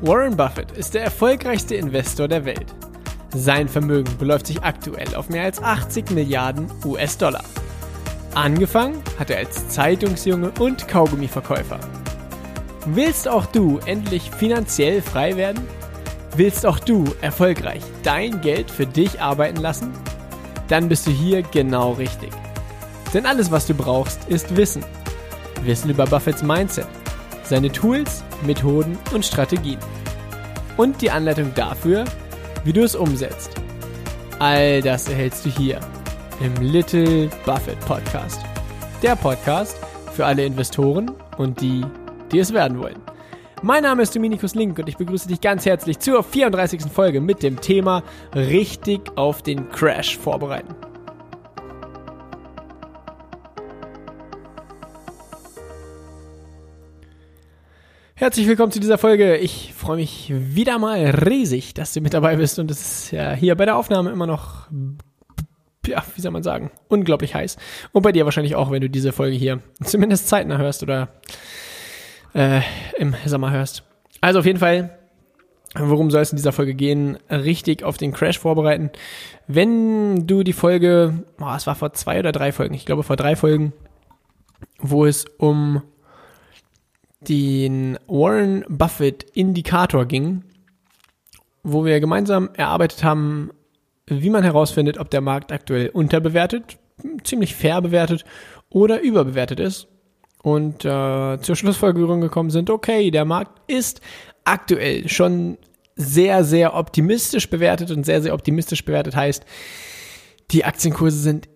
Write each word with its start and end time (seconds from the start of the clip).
Warren 0.00 0.36
Buffett 0.36 0.70
ist 0.72 0.94
der 0.94 1.02
erfolgreichste 1.02 1.74
Investor 1.74 2.28
der 2.28 2.44
Welt. 2.44 2.66
Sein 3.34 3.68
Vermögen 3.68 4.16
beläuft 4.16 4.46
sich 4.46 4.62
aktuell 4.62 5.12
auf 5.16 5.28
mehr 5.28 5.42
als 5.42 5.60
80 5.60 6.12
Milliarden 6.12 6.70
US-Dollar. 6.84 7.42
Angefangen 8.32 9.02
hat 9.18 9.30
er 9.30 9.38
als 9.38 9.68
Zeitungsjunge 9.68 10.52
und 10.60 10.86
Kaugummiverkäufer. 10.86 11.80
Willst 12.86 13.26
auch 13.26 13.46
du 13.46 13.80
endlich 13.86 14.30
finanziell 14.30 15.02
frei 15.02 15.36
werden? 15.36 15.66
Willst 16.36 16.64
auch 16.64 16.78
du 16.78 17.04
erfolgreich 17.20 17.82
dein 18.04 18.40
Geld 18.40 18.70
für 18.70 18.86
dich 18.86 19.20
arbeiten 19.20 19.60
lassen? 19.60 19.92
Dann 20.68 20.88
bist 20.88 21.08
du 21.08 21.10
hier 21.10 21.42
genau 21.42 21.92
richtig. 21.94 22.30
Denn 23.12 23.26
alles, 23.26 23.50
was 23.50 23.66
du 23.66 23.74
brauchst, 23.74 24.28
ist 24.28 24.56
Wissen. 24.56 24.84
Wissen 25.64 25.90
über 25.90 26.06
Buffetts 26.06 26.44
Mindset, 26.44 26.86
seine 27.42 27.72
Tools, 27.72 28.22
Methoden 28.42 28.98
und 29.12 29.24
Strategien. 29.24 29.78
Und 30.76 31.00
die 31.02 31.10
Anleitung 31.10 31.52
dafür, 31.54 32.04
wie 32.64 32.72
du 32.72 32.82
es 32.82 32.94
umsetzt. 32.94 33.50
All 34.38 34.80
das 34.82 35.08
erhältst 35.08 35.44
du 35.44 35.50
hier 35.50 35.80
im 36.40 36.54
Little 36.62 37.28
Buffett 37.44 37.80
Podcast. 37.80 38.40
Der 39.02 39.16
Podcast 39.16 39.78
für 40.12 40.26
alle 40.26 40.44
Investoren 40.44 41.10
und 41.36 41.60
die, 41.60 41.84
die 42.30 42.38
es 42.38 42.52
werden 42.52 42.78
wollen. 42.78 43.00
Mein 43.62 43.82
Name 43.82 44.02
ist 44.02 44.14
Dominikus 44.14 44.54
Link 44.54 44.78
und 44.78 44.88
ich 44.88 44.96
begrüße 44.96 45.26
dich 45.26 45.40
ganz 45.40 45.66
herzlich 45.66 45.98
zur 45.98 46.22
34. 46.22 46.82
Folge 46.82 47.20
mit 47.20 47.42
dem 47.42 47.60
Thema 47.60 48.04
richtig 48.34 49.00
auf 49.16 49.42
den 49.42 49.68
Crash 49.70 50.16
vorbereiten. 50.16 50.74
Herzlich 58.18 58.48
willkommen 58.48 58.72
zu 58.72 58.80
dieser 58.80 58.98
Folge. 58.98 59.36
Ich 59.36 59.72
freue 59.74 59.98
mich 59.98 60.32
wieder 60.34 60.80
mal 60.80 60.98
riesig, 61.04 61.72
dass 61.74 61.92
du 61.92 62.00
mit 62.00 62.14
dabei 62.14 62.34
bist 62.34 62.58
und 62.58 62.68
es 62.68 62.80
ist 62.80 63.10
ja 63.12 63.30
hier 63.30 63.54
bei 63.54 63.64
der 63.64 63.76
Aufnahme 63.76 64.10
immer 64.10 64.26
noch, 64.26 64.66
ja, 65.86 66.02
wie 66.16 66.20
soll 66.20 66.32
man 66.32 66.42
sagen, 66.42 66.72
unglaublich 66.88 67.36
heiß. 67.36 67.58
Und 67.92 68.02
bei 68.02 68.10
dir 68.10 68.24
wahrscheinlich 68.24 68.56
auch, 68.56 68.72
wenn 68.72 68.80
du 68.80 68.90
diese 68.90 69.12
Folge 69.12 69.36
hier 69.36 69.60
zumindest 69.84 70.26
zeitnah 70.26 70.58
hörst 70.58 70.82
oder 70.82 71.10
äh, 72.34 72.60
im 72.96 73.14
Sommer 73.24 73.52
hörst. 73.52 73.84
Also 74.20 74.40
auf 74.40 74.46
jeden 74.46 74.58
Fall, 74.58 74.98
worum 75.76 76.10
soll 76.10 76.22
es 76.22 76.32
in 76.32 76.38
dieser 76.38 76.50
Folge 76.50 76.74
gehen? 76.74 77.18
Richtig 77.30 77.84
auf 77.84 77.98
den 77.98 78.12
Crash 78.12 78.40
vorbereiten. 78.40 78.90
Wenn 79.46 80.26
du 80.26 80.42
die 80.42 80.54
Folge, 80.54 81.22
oh, 81.40 81.54
es 81.56 81.68
war 81.68 81.76
vor 81.76 81.92
zwei 81.92 82.18
oder 82.18 82.32
drei 82.32 82.50
Folgen, 82.50 82.74
ich 82.74 82.84
glaube 82.84 83.04
vor 83.04 83.14
drei 83.14 83.36
Folgen, 83.36 83.74
wo 84.80 85.06
es 85.06 85.24
um 85.38 85.82
den 87.20 87.98
Warren 88.06 88.64
Buffett 88.68 89.24
Indikator 89.34 90.06
ging, 90.06 90.44
wo 91.62 91.84
wir 91.84 92.00
gemeinsam 92.00 92.50
erarbeitet 92.54 93.02
haben, 93.02 93.50
wie 94.06 94.30
man 94.30 94.44
herausfindet, 94.44 94.98
ob 94.98 95.10
der 95.10 95.20
Markt 95.20 95.52
aktuell 95.52 95.88
unterbewertet, 95.90 96.78
ziemlich 97.24 97.54
fair 97.54 97.82
bewertet 97.82 98.24
oder 98.70 99.00
überbewertet 99.00 99.60
ist. 99.60 99.88
Und 100.42 100.84
äh, 100.84 101.38
zur 101.40 101.56
Schlussfolgerung 101.56 102.20
gekommen 102.20 102.50
sind, 102.50 102.70
okay, 102.70 103.10
der 103.10 103.24
Markt 103.24 103.60
ist 103.70 104.00
aktuell 104.44 105.08
schon 105.08 105.58
sehr, 105.96 106.44
sehr 106.44 106.74
optimistisch 106.74 107.50
bewertet 107.50 107.90
und 107.90 108.06
sehr, 108.06 108.22
sehr 108.22 108.34
optimistisch 108.34 108.84
bewertet 108.84 109.16
heißt, 109.16 109.44
die 110.52 110.64
Aktienkurse 110.64 111.18
sind 111.18 111.48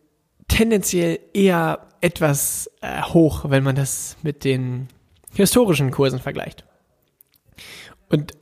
tendenziell 0.49 1.21
eher 1.33 1.89
etwas 2.01 2.71
äh, 2.83 3.03
hoch, 3.03 3.45
wenn 3.49 3.63
man 3.63 3.77
das 3.77 4.17
mit 4.23 4.45
den 4.45 4.89
historischen 5.35 5.91
Kursen 5.91 6.19
vergleicht. 6.19 6.65
Und 8.09 8.33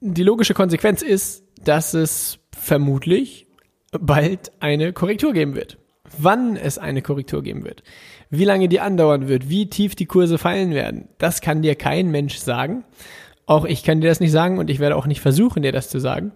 die 0.00 0.22
logische 0.22 0.54
Konsequenz 0.54 1.02
ist, 1.02 1.44
dass 1.64 1.94
es 1.94 2.38
vermutlich 2.56 3.46
bald 3.92 4.52
eine 4.60 4.92
Korrektur 4.92 5.32
geben 5.32 5.54
wird. 5.54 5.78
Wann 6.16 6.56
es 6.56 6.78
eine 6.78 7.02
Korrektur 7.02 7.42
geben 7.42 7.64
wird, 7.64 7.82
wie 8.30 8.44
lange 8.44 8.68
die 8.68 8.80
andauern 8.80 9.28
wird, 9.28 9.48
wie 9.48 9.68
tief 9.68 9.94
die 9.94 10.06
Kurse 10.06 10.38
fallen 10.38 10.70
werden, 10.70 11.08
das 11.18 11.40
kann 11.40 11.62
dir 11.62 11.74
kein 11.74 12.10
Mensch 12.10 12.38
sagen. 12.38 12.84
Auch 13.46 13.64
ich 13.64 13.82
kann 13.82 14.00
dir 14.00 14.08
das 14.08 14.20
nicht 14.20 14.32
sagen 14.32 14.58
und 14.58 14.70
ich 14.70 14.78
werde 14.78 14.96
auch 14.96 15.06
nicht 15.06 15.20
versuchen, 15.20 15.62
dir 15.62 15.72
das 15.72 15.90
zu 15.90 16.00
sagen, 16.00 16.32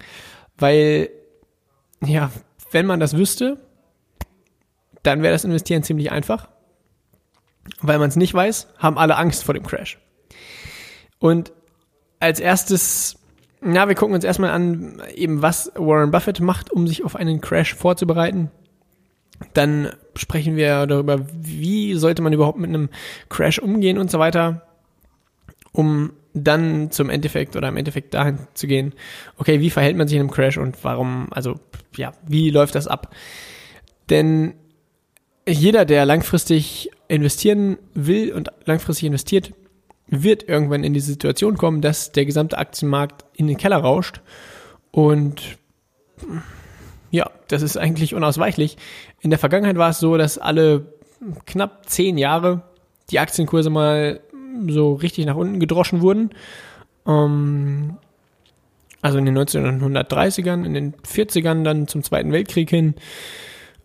weil, 0.58 1.10
ja, 2.04 2.30
wenn 2.70 2.86
man 2.86 3.00
das 3.00 3.16
wüsste, 3.16 3.58
dann 5.02 5.22
wäre 5.22 5.32
das 5.32 5.44
Investieren 5.44 5.82
ziemlich 5.82 6.10
einfach 6.10 6.48
weil 7.80 7.98
man 7.98 8.08
es 8.08 8.16
nicht 8.16 8.34
weiß, 8.34 8.68
haben 8.78 8.98
alle 8.98 9.16
Angst 9.16 9.44
vor 9.44 9.54
dem 9.54 9.64
Crash. 9.64 9.98
Und 11.18 11.52
als 12.20 12.40
erstes, 12.40 13.18
na, 13.60 13.88
wir 13.88 13.94
gucken 13.94 14.14
uns 14.14 14.24
erstmal 14.24 14.50
an, 14.50 15.02
eben 15.14 15.42
was 15.42 15.72
Warren 15.74 16.10
Buffett 16.10 16.40
macht, 16.40 16.70
um 16.70 16.86
sich 16.86 17.04
auf 17.04 17.16
einen 17.16 17.40
Crash 17.40 17.74
vorzubereiten. 17.74 18.50
Dann 19.54 19.90
sprechen 20.16 20.56
wir 20.56 20.86
darüber, 20.86 21.20
wie 21.32 21.94
sollte 21.94 22.22
man 22.22 22.32
überhaupt 22.32 22.58
mit 22.58 22.68
einem 22.68 22.90
Crash 23.28 23.58
umgehen 23.58 23.98
und 23.98 24.10
so 24.10 24.18
weiter, 24.18 24.66
um 25.72 26.12
dann 26.34 26.90
zum 26.90 27.10
Endeffekt 27.10 27.56
oder 27.56 27.68
im 27.68 27.76
Endeffekt 27.76 28.14
dahin 28.14 28.38
zu 28.54 28.66
gehen, 28.66 28.94
okay, 29.36 29.60
wie 29.60 29.70
verhält 29.70 29.96
man 29.96 30.08
sich 30.08 30.16
in 30.16 30.22
einem 30.22 30.30
Crash 30.30 30.58
und 30.58 30.82
warum, 30.82 31.28
also 31.30 31.60
ja, 31.96 32.12
wie 32.26 32.50
läuft 32.50 32.74
das 32.74 32.88
ab? 32.88 33.14
Denn 34.10 34.54
jeder, 35.47 35.84
der 35.84 36.04
langfristig 36.06 36.91
investieren 37.08 37.78
will 37.94 38.32
und 38.32 38.50
langfristig 38.64 39.06
investiert, 39.06 39.53
wird 40.06 40.48
irgendwann 40.48 40.84
in 40.84 40.94
die 40.94 41.00
Situation 41.00 41.56
kommen, 41.56 41.80
dass 41.80 42.12
der 42.12 42.26
gesamte 42.26 42.58
Aktienmarkt 42.58 43.25
in 43.34 43.47
den 43.47 43.56
Keller 43.56 43.78
rauscht. 43.78 44.20
Und 44.91 45.58
ja, 47.10 47.31
das 47.48 47.62
ist 47.62 47.76
eigentlich 47.76 48.14
unausweichlich. 48.14 48.76
In 49.20 49.31
der 49.31 49.38
Vergangenheit 49.38 49.76
war 49.76 49.91
es 49.91 49.98
so, 49.98 50.16
dass 50.16 50.38
alle 50.38 50.86
knapp 51.47 51.88
zehn 51.88 52.19
Jahre 52.19 52.62
die 53.10 53.19
Aktienkurse 53.19 53.70
mal 53.70 54.20
so 54.69 54.94
richtig 54.94 55.26
nach 55.26 55.36
unten 55.36 55.60
gedroschen 55.60 56.02
wurden. 56.02 56.31
Ähm, 57.06 57.97
also 59.00 59.19
in 59.19 59.26
den 59.26 59.36
1930ern, 59.36 60.64
in 60.64 60.75
den 60.75 60.94
40ern, 60.94 61.64
dann 61.64 61.88
zum 61.88 62.02
Zweiten 62.02 62.32
Weltkrieg 62.32 62.70
hin 62.70 62.94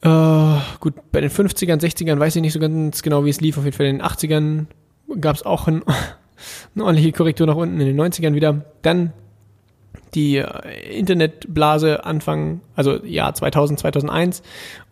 Uh, 0.06 0.60
gut, 0.80 0.94
bei 1.12 1.22
den 1.22 1.32
50ern, 1.32 1.82
60ern 1.82 2.20
weiß 2.20 2.36
ich 2.36 2.42
nicht 2.42 2.54
so 2.54 2.60
ganz 2.60 3.02
genau, 3.02 3.26
wie 3.26 3.30
es 3.30 3.42
lief. 3.42 3.58
Auf 3.58 3.64
jeden 3.64 3.76
Fall 3.76 3.88
in 3.88 3.98
den 3.98 4.06
80ern 4.06 4.66
gab 5.20 5.36
es 5.36 5.44
auch 5.44 5.68
ein, 5.68 5.84
eine 6.76 6.84
ordentliche 6.84 7.12
Korrektur 7.12 7.48
nach 7.48 7.56
unten, 7.56 7.80
in 7.80 7.88
den 7.88 8.00
90ern 8.00 8.34
wieder. 8.34 8.66
Dann 8.84 9.14
die 10.14 10.38
äh, 10.38 10.98
Internetblase 10.98 12.06
Anfang, 12.06 12.62
also 12.76 13.04
Jahr 13.04 13.34
2000, 13.34 13.80
2001 13.80 14.44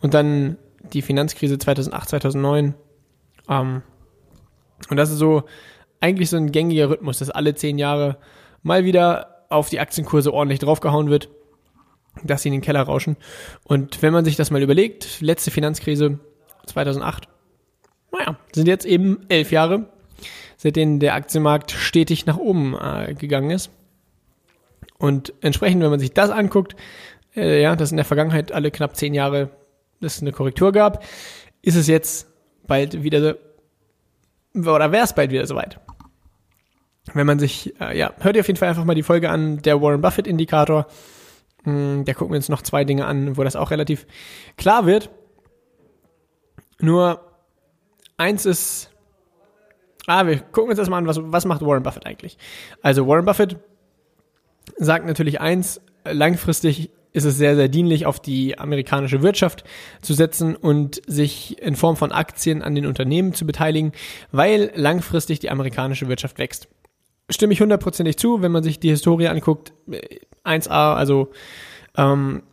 und 0.02 0.14
dann 0.14 0.58
die 0.94 1.02
Finanzkrise 1.02 1.58
2008, 1.58 2.10
2009. 2.10 2.74
Ähm, 3.50 3.82
und 4.90 4.98
das 4.98 5.12
ist 5.12 5.20
so 5.20 5.44
eigentlich 6.00 6.30
so 6.30 6.38
ein 6.38 6.52
gängiger 6.52 6.90
Rhythmus, 6.90 7.20
dass 7.20 7.30
alle 7.30 7.56
zehn 7.56 7.78
Jahre 7.78 8.18
mal 8.64 8.84
wieder 8.86 9.46
auf 9.50 9.70
die 9.70 9.80
Aktienkurse 9.80 10.34
ordentlich 10.34 10.60
draufgehauen 10.60 11.10
wird 11.10 11.30
dass 12.24 12.42
sie 12.42 12.50
in 12.50 12.54
den 12.54 12.62
Keller 12.62 12.82
rauschen. 12.82 13.18
Und 13.64 14.02
wenn 14.02 14.14
man 14.14 14.26
sich 14.26 14.36
das 14.36 14.52
mal 14.52 14.62
überlegt, 14.62 15.22
letzte 15.22 15.52
Finanzkrise 15.52 16.20
2008, 16.68 17.28
naja, 18.12 18.38
sind 18.54 18.68
jetzt 18.68 18.86
eben 18.86 19.26
elf 19.30 19.52
Jahre, 19.52 19.90
seitdem 20.58 21.00
der 21.00 21.16
Aktienmarkt 21.16 21.72
stetig 21.72 22.26
nach 22.26 22.38
oben 22.38 22.76
äh, 22.76 23.14
gegangen 23.14 23.52
ist. 23.52 23.72
Und 24.98 25.34
entsprechend, 25.42 25.84
wenn 25.84 25.90
man 25.90 26.00
sich 26.00 26.14
das 26.14 26.30
anguckt, 26.30 26.76
äh, 27.36 27.62
ja, 27.62 27.76
dass 27.76 27.92
in 27.92 27.98
der 27.98 28.06
Vergangenheit 28.06 28.52
alle 28.52 28.72
knapp 28.72 28.96
zehn 28.96 29.14
Jahre 29.14 29.50
es 30.02 30.22
eine 30.22 30.32
Korrektur 30.32 30.72
gab, 30.72 31.04
ist 31.62 31.76
es 31.76 31.88
jetzt 31.88 32.28
bald 32.68 33.04
wieder 33.04 33.22
so, 33.22 34.72
oder 34.72 34.92
wäre 34.92 35.04
es 35.04 35.14
bald 35.14 35.32
wieder 35.32 35.46
soweit. 35.46 35.80
Wenn 37.14 37.28
man 37.28 37.40
sich, 37.40 37.74
äh, 37.80 37.98
ja, 37.98 38.14
hört 38.20 38.36
ihr 38.36 38.40
auf 38.40 38.48
jeden 38.48 38.58
Fall 38.58 38.70
einfach 38.70 38.86
mal 38.86 38.96
die 38.96 39.04
Folge 39.04 39.30
an, 39.30 39.62
der 39.62 39.82
Warren 39.82 40.02
Buffett 40.02 40.28
Indikator. 40.28 40.88
Hm, 41.66 42.06
da 42.06 42.14
gucken 42.14 42.34
wir 42.34 42.38
uns 42.38 42.50
noch 42.50 42.62
zwei 42.62 42.86
Dinge 42.86 43.06
an, 43.06 43.38
wo 43.38 43.44
das 43.44 43.56
auch 43.56 43.72
relativ 43.72 44.08
klar 44.58 44.86
wird. 44.86 45.10
Nur 46.80 47.22
eins 48.18 48.46
ist, 48.46 48.90
ah, 50.08 50.26
wir 50.26 50.40
gucken 50.40 50.70
uns 50.70 50.80
erstmal 50.80 51.00
an, 51.00 51.08
was, 51.08 51.20
was 51.22 51.46
macht 51.46 51.62
Warren 51.62 51.84
Buffett 51.84 52.06
eigentlich? 52.06 52.38
Also 52.82 53.08
Warren 53.08 53.26
Buffett 53.26 53.58
sagt 54.78 55.06
natürlich 55.06 55.42
eins, 55.42 55.82
langfristig 56.06 56.92
ist 57.14 57.24
es 57.24 57.38
sehr, 57.38 57.56
sehr 57.56 57.70
dienlich, 57.70 58.06
auf 58.06 58.20
die 58.20 58.60
amerikanische 58.60 59.22
Wirtschaft 59.22 59.64
zu 60.02 60.14
setzen 60.14 60.56
und 60.56 61.02
sich 61.08 61.62
in 61.62 61.78
Form 61.78 61.96
von 61.96 62.12
Aktien 62.12 62.62
an 62.62 62.76
den 62.76 62.86
Unternehmen 62.86 63.34
zu 63.34 63.46
beteiligen, 63.46 63.94
weil 64.32 64.72
langfristig 64.76 65.40
die 65.40 65.50
amerikanische 65.50 66.10
Wirtschaft 66.10 66.38
wächst. 66.40 66.68
Stimme 67.30 67.54
ich 67.54 67.62
hundertprozentig 67.62 68.18
zu, 68.18 68.42
wenn 68.42 68.52
man 68.52 68.64
sich 68.64 68.80
die 68.80 68.90
Historie 68.90 69.28
anguckt, 69.28 69.74
1a, 70.44 70.96
also 70.96 71.32
ähm, 71.98 72.44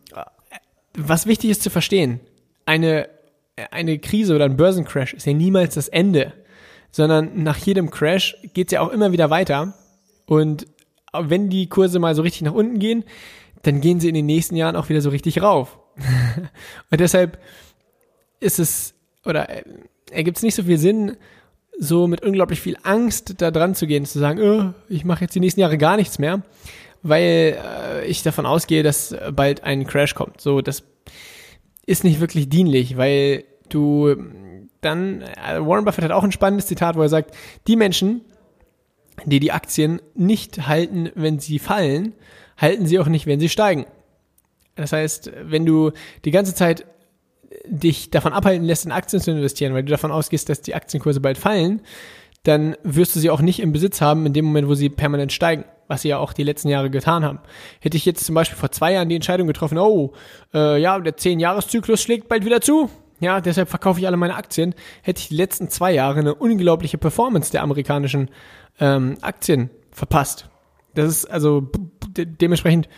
was 0.95 1.27
wichtig 1.27 1.51
ist 1.51 1.61
zu 1.61 1.69
verstehen, 1.69 2.19
eine, 2.65 3.09
eine 3.71 3.99
Krise 3.99 4.35
oder 4.35 4.45
ein 4.45 4.57
Börsencrash 4.57 5.13
ist 5.13 5.25
ja 5.25 5.33
niemals 5.33 5.75
das 5.75 5.87
Ende, 5.87 6.33
sondern 6.91 7.43
nach 7.43 7.57
jedem 7.57 7.91
Crash 7.91 8.37
geht 8.53 8.67
es 8.67 8.71
ja 8.73 8.81
auch 8.81 8.89
immer 8.89 9.11
wieder 9.11 9.29
weiter 9.29 9.73
und 10.25 10.67
wenn 11.13 11.49
die 11.49 11.67
Kurse 11.67 11.99
mal 11.99 12.15
so 12.15 12.21
richtig 12.21 12.41
nach 12.43 12.53
unten 12.53 12.79
gehen, 12.79 13.03
dann 13.61 13.81
gehen 13.81 13.99
sie 13.99 14.09
in 14.09 14.15
den 14.15 14.25
nächsten 14.25 14.55
Jahren 14.55 14.75
auch 14.75 14.89
wieder 14.89 15.01
so 15.01 15.09
richtig 15.09 15.41
rauf. 15.41 15.77
und 16.91 16.99
deshalb 16.99 17.39
ist 18.39 18.59
es, 18.59 18.93
oder 19.25 19.49
äh, 19.49 19.63
ergibt 20.11 20.37
es 20.37 20.43
nicht 20.43 20.55
so 20.55 20.63
viel 20.63 20.77
Sinn, 20.77 21.17
so 21.79 22.07
mit 22.07 22.23
unglaublich 22.23 22.61
viel 22.61 22.77
Angst 22.83 23.41
da 23.41 23.51
dran 23.51 23.75
zu 23.75 23.87
gehen, 23.87 24.05
zu 24.05 24.19
sagen, 24.19 24.39
oh, 24.41 24.73
ich 24.89 25.05
mache 25.05 25.21
jetzt 25.21 25.35
die 25.35 25.39
nächsten 25.39 25.61
Jahre 25.61 25.77
gar 25.77 25.97
nichts 25.97 26.19
mehr, 26.19 26.41
weil 27.01 27.57
äh, 27.63 28.05
ich 28.05 28.23
davon 28.23 28.45
ausgehe, 28.45 28.83
dass 28.83 29.15
bald 29.33 29.63
ein 29.63 29.85
Crash 29.85 30.15
kommt. 30.15 30.39
So, 30.39 30.61
das 30.61 30.83
ist 31.85 32.03
nicht 32.03 32.19
wirklich 32.19 32.49
dienlich, 32.49 32.97
weil 32.97 33.43
du 33.69 34.15
dann, 34.81 35.21
äh, 35.21 35.59
Warren 35.59 35.85
Buffett 35.85 36.03
hat 36.03 36.11
auch 36.11 36.23
ein 36.23 36.31
spannendes 36.31 36.67
Zitat, 36.67 36.95
wo 36.95 37.01
er 37.01 37.09
sagt, 37.09 37.35
die 37.67 37.75
Menschen, 37.75 38.21
die 39.25 39.39
die 39.39 39.51
Aktien 39.51 40.01
nicht 40.15 40.67
halten, 40.67 41.09
wenn 41.15 41.39
sie 41.39 41.59
fallen, 41.59 42.13
halten 42.57 42.85
sie 42.85 42.99
auch 42.99 43.07
nicht, 43.07 43.25
wenn 43.25 43.39
sie 43.39 43.49
steigen. 43.49 43.85
Das 44.75 44.91
heißt, 44.91 45.31
wenn 45.43 45.65
du 45.65 45.91
die 46.25 46.31
ganze 46.31 46.55
Zeit 46.55 46.85
dich 47.65 48.09
davon 48.09 48.33
abhalten 48.33 48.65
lässt, 48.65 48.85
in 48.85 48.91
Aktien 48.91 49.21
zu 49.21 49.31
investieren, 49.31 49.73
weil 49.73 49.83
du 49.83 49.91
davon 49.91 50.11
ausgehst, 50.11 50.49
dass 50.49 50.61
die 50.61 50.75
Aktienkurse 50.75 51.19
bald 51.19 51.37
fallen, 51.37 51.81
dann 52.43 52.75
wirst 52.83 53.15
du 53.15 53.19
sie 53.19 53.29
auch 53.29 53.41
nicht 53.41 53.61
im 53.61 53.71
Besitz 53.71 54.01
haben 54.01 54.25
in 54.25 54.33
dem 54.33 54.45
Moment, 54.45 54.67
wo 54.67 54.73
sie 54.73 54.89
permanent 54.89 55.31
steigen, 55.31 55.63
was 55.87 56.01
sie 56.01 56.09
ja 56.09 56.17
auch 56.17 56.33
die 56.33 56.43
letzten 56.43 56.67
Jahre 56.67 56.89
getan 56.89 57.23
haben. 57.23 57.39
Hätte 57.79 57.95
ich 57.95 58.05
jetzt 58.05 58.25
zum 58.25 58.35
Beispiel 58.35 58.57
vor 58.57 58.71
zwei 58.71 58.93
Jahren 58.93 59.07
die 59.07 59.15
Entscheidung 59.15 59.47
getroffen, 59.47 59.77
oh, 59.77 60.13
äh, 60.53 60.81
ja, 60.81 60.99
der 60.99 61.15
Zehn-Jahres-Zyklus 61.15 62.01
schlägt 62.01 62.27
bald 62.27 62.43
wieder 62.43 62.59
zu, 62.59 62.89
ja, 63.21 63.39
deshalb 63.39 63.69
verkaufe 63.69 64.01
ich 64.01 64.07
alle 64.07 64.17
meine 64.17 64.35
Aktien, 64.35 64.75
hätte 65.01 65.21
ich 65.21 65.29
die 65.29 65.35
letzten 65.35 65.69
zwei 65.69 65.93
Jahre 65.93 66.19
eine 66.19 66.35
unglaubliche 66.35 66.97
Performance 66.97 67.51
der 67.51 67.63
amerikanischen 67.63 68.29
ähm, 68.79 69.17
Aktien 69.21 69.69
verpasst. 69.91 70.49
Das 70.95 71.07
ist 71.07 71.25
also 71.25 71.69
de 72.09 72.25
dementsprechend, 72.25 72.89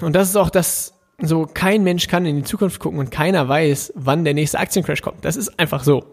und 0.00 0.14
das 0.14 0.28
ist 0.28 0.36
auch 0.36 0.50
das, 0.50 0.95
so 1.18 1.46
kein 1.46 1.82
Mensch 1.82 2.08
kann 2.08 2.26
in 2.26 2.36
die 2.36 2.44
Zukunft 2.44 2.78
gucken 2.78 2.98
und 2.98 3.10
keiner 3.10 3.48
weiß, 3.48 3.92
wann 3.96 4.24
der 4.24 4.34
nächste 4.34 4.58
Aktiencrash 4.58 5.02
kommt. 5.02 5.24
Das 5.24 5.36
ist 5.36 5.58
einfach 5.58 5.82
so. 5.82 6.04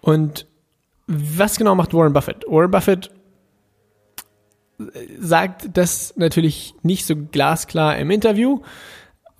Und 0.00 0.46
was 1.06 1.58
genau 1.58 1.74
macht 1.74 1.92
Warren 1.92 2.12
Buffett? 2.12 2.44
Warren 2.48 2.70
Buffett 2.70 3.10
sagt 5.18 5.76
das 5.76 6.14
natürlich 6.16 6.74
nicht 6.82 7.06
so 7.06 7.14
glasklar 7.16 7.96
im 7.98 8.10
Interview, 8.10 8.60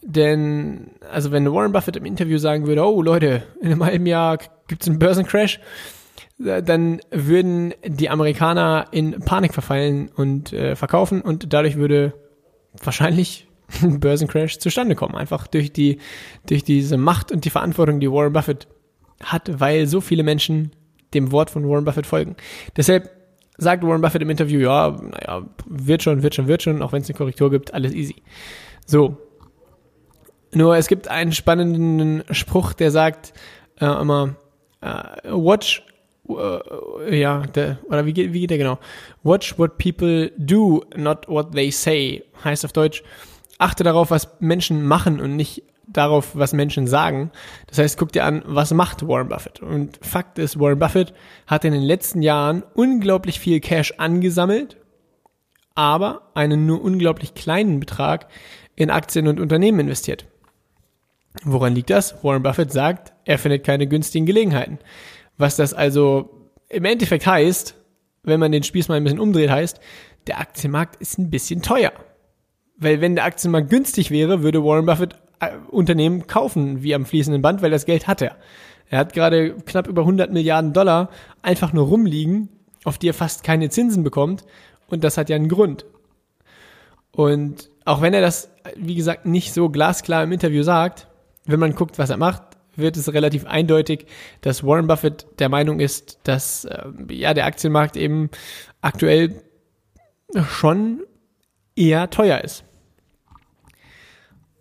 denn 0.03 0.91
also 1.11 1.33
wenn 1.33 1.51
Warren 1.53 1.73
Buffett 1.73 1.97
im 1.97 2.05
Interview 2.05 2.39
sagen 2.39 2.67
würde, 2.67 2.85
oh 2.85 3.03
Leute, 3.03 3.43
in 3.61 3.73
einem 3.73 3.85
halben 3.85 4.07
Jahr 4.07 4.39
gibt 4.69 4.83
es 4.83 4.89
einen 4.89 4.99
Börsencrash, 4.99 5.61
dann 6.39 7.01
würden 7.11 7.75
die 7.85 8.11
Amerikaner 8.11 8.87
in 8.91 9.21
Panik 9.21 9.55
verfallen 9.55 10.11
und 10.15 10.53
äh, 10.53 10.77
verkaufen 10.77 11.21
und 11.21 11.53
dadurch 11.53 11.77
würde 11.77 12.13
wahrscheinlich 12.83 13.49
ein 13.49 13.54
Börsencrash 13.83 14.59
zustande 14.59 14.95
kommen. 14.95 15.15
Einfach 15.15 15.47
durch 15.47 15.73
die, 15.73 15.99
durch 16.47 16.65
diese 16.65 16.97
Macht 16.97 17.33
und 17.33 17.45
die 17.45 17.51
Verantwortung, 17.51 18.01
die 18.01 18.11
Warren 18.11 18.33
Buffett 18.33 18.67
hat, 19.23 19.61
weil 19.61 19.87
so 19.87 20.01
viele 20.01 20.23
Menschen 20.23 20.73
dem 21.15 21.33
Wort 21.33 21.51
von 21.51 21.69
Warren 21.69 21.85
Buffett 21.85 22.07
folgen. 22.07 22.37
Deshalb 22.77 23.11
sagt 23.57 23.85
Warren 23.85 24.01
Buffett 24.01 24.23
im 24.23 24.31
Interview, 24.31 24.61
ja, 24.61 24.91
naja, 24.91 25.47
wird 25.67 26.03
schon, 26.03 26.23
wird 26.23 26.35
schon, 26.35 26.49
wird 26.49 26.63
schon, 26.63 26.83
auch 26.83 26.93
wenn 26.93 27.03
es 27.03 27.09
eine 27.09 27.17
Korrektur 27.17 27.51
gibt, 27.51 27.73
alles 27.73 27.93
easy. 27.93 28.17
So. 28.87 29.17
Nur 30.53 30.77
es 30.77 30.87
gibt 30.87 31.09
einen 31.09 31.33
spannenden 31.33 32.23
Spruch, 32.31 32.75
der 32.75 32.91
sagt 32.91 33.33
äh, 33.81 33.87
immer, 33.87 34.37
uh, 34.85 35.45
watch, 35.45 35.83
uh, 36.29 36.59
ja, 37.11 37.43
der, 37.47 37.79
oder 37.89 38.07
wie 38.07 38.13
geht, 38.13 38.33
wie 38.33 38.41
geht 38.41 38.51
der 38.51 38.59
genau? 38.59 38.79
Watch 39.25 39.59
what 39.59 39.79
people 39.79 40.31
do, 40.37 40.85
not 40.97 41.29
what 41.29 41.53
they 41.53 41.71
say. 41.71 42.23
Heißt 42.45 42.65
auf 42.65 42.73
Deutsch, 42.73 43.03
achte 43.59 43.85
darauf, 43.85 44.11
was 44.11 44.41
Menschen 44.41 44.85
machen 44.85 45.21
und 45.21 45.37
nicht 45.37 45.63
darauf, 45.87 46.35
was 46.35 46.53
Menschen 46.53 46.87
sagen. 46.87 47.31
Das 47.67 47.79
heißt, 47.79 47.99
guck 47.99 48.13
dir 48.13 48.25
an, 48.25 48.43
was 48.47 48.73
macht 48.73 49.07
Warren 49.07 49.29
Buffett. 49.29 49.61
Und 49.61 49.99
Fakt 50.05 50.39
ist, 50.39 50.59
Warren 50.59 50.79
Buffett 50.79 51.13
hat 51.47 51.65
in 51.65 51.73
den 51.73 51.83
letzten 51.83 52.23
Jahren 52.23 52.63
unglaublich 52.75 53.39
viel 53.39 53.61
Cash 53.61 53.95
angesammelt, 53.99 54.77
aber 55.75 56.31
einen 56.35 56.67
nur 56.67 56.83
unglaublich 56.83 57.35
kleinen 57.35 57.81
Betrag 57.81 58.29
in 58.77 58.91
Aktien 58.91 59.29
und 59.29 59.41
Unternehmen 59.41 59.81
investiert. 59.81 60.27
Woran 61.43 61.75
liegt 61.75 61.91
das? 61.91 62.23
Warren 62.23 62.43
Buffett 62.43 62.73
sagt, 62.73 63.13
er 63.25 63.39
findet 63.39 63.65
keine 63.65 63.87
günstigen 63.87 64.27
Gelegenheiten. 64.27 64.79
Was 65.37 65.57
das 65.57 65.75
also 65.75 66.51
im 66.69 66.85
Endeffekt 66.85 67.27
heißt, 67.27 67.75
wenn 68.23 68.41
man 68.41 68.53
den 68.53 68.63
Spieß 68.63 68.89
mal 68.89 68.95
ein 68.95 69.05
bisschen 69.05 69.21
umdreht, 69.21 69.51
heißt, 69.51 69.81
der 70.27 70.39
Aktienmarkt 70.39 70.97
ist 70.97 71.19
ein 71.19 71.31
bisschen 71.31 71.61
teuer. 71.61 71.93
Weil 72.77 73.01
wenn 73.01 73.15
der 73.15 73.25
Aktienmarkt 73.25 73.71
günstig 73.71 74.11
wäre, 74.11 74.43
würde 74.43 74.65
Warren 74.65 74.87
Buffett 74.87 75.17
äh, 75.41 75.51
Unternehmen 75.71 76.27
kaufen 76.27 76.83
wie 76.83 76.95
am 76.95 77.07
fließenden 77.07 77.43
Band, 77.43 77.63
weil 77.63 77.71
das 77.71 77.87
Geld 77.87 78.07
hat 78.07 78.23
er. 78.23 78.37
Er 78.91 78.99
hat 78.99 79.13
gerade 79.13 79.57
knapp 79.65 79.87
über 79.87 80.03
100 80.03 80.33
Milliarden 80.33 80.73
Dollar 80.73 81.09
einfach 81.43 81.73
nur 81.73 81.87
rumliegen, 81.87 82.49
auf 82.85 82.99
die 82.99 83.09
er 83.09 83.15
fast 83.15 83.45
keine 83.45 83.71
Zinsen 83.71 84.05
bekommt. 84.05 84.45
Und 84.89 85.05
das 85.05 85.17
hat 85.17 85.31
ja 85.31 85.37
einen 85.37 85.49
Grund. 85.49 85.85
Und 87.13 87.71
auch 87.85 88.03
wenn 88.03 88.15
er 88.15 88.21
das, 88.21 88.51
wie 88.77 88.95
gesagt, 88.95 89.27
nicht 89.27 89.53
so 89.53 89.69
glasklar 89.69 90.25
im 90.25 90.33
Interview 90.33 90.63
sagt, 90.63 91.09
wenn 91.47 91.61
man 91.61 91.75
guckt, 91.75 91.99
was 91.99 92.11
er 92.11 92.17
macht, 92.17 92.43
wird 92.77 92.97
es 92.97 93.13
relativ 93.13 93.47
eindeutig, 93.47 94.07
dass 94.41 94.65
Warren 94.65 94.87
Buffett 94.87 95.27
der 95.39 95.49
Meinung 95.49 95.81
ist, 95.81 96.19
dass 96.25 96.65
äh, 96.65 96.85
ja 97.11 97.35
der 97.35 97.47
Aktienmarkt 97.47 97.97
eben 97.97 98.31
aktuell 98.81 99.43
schon 100.49 101.05
eher 101.77 102.11
teuer 102.11 102.41
ist. 102.43 102.65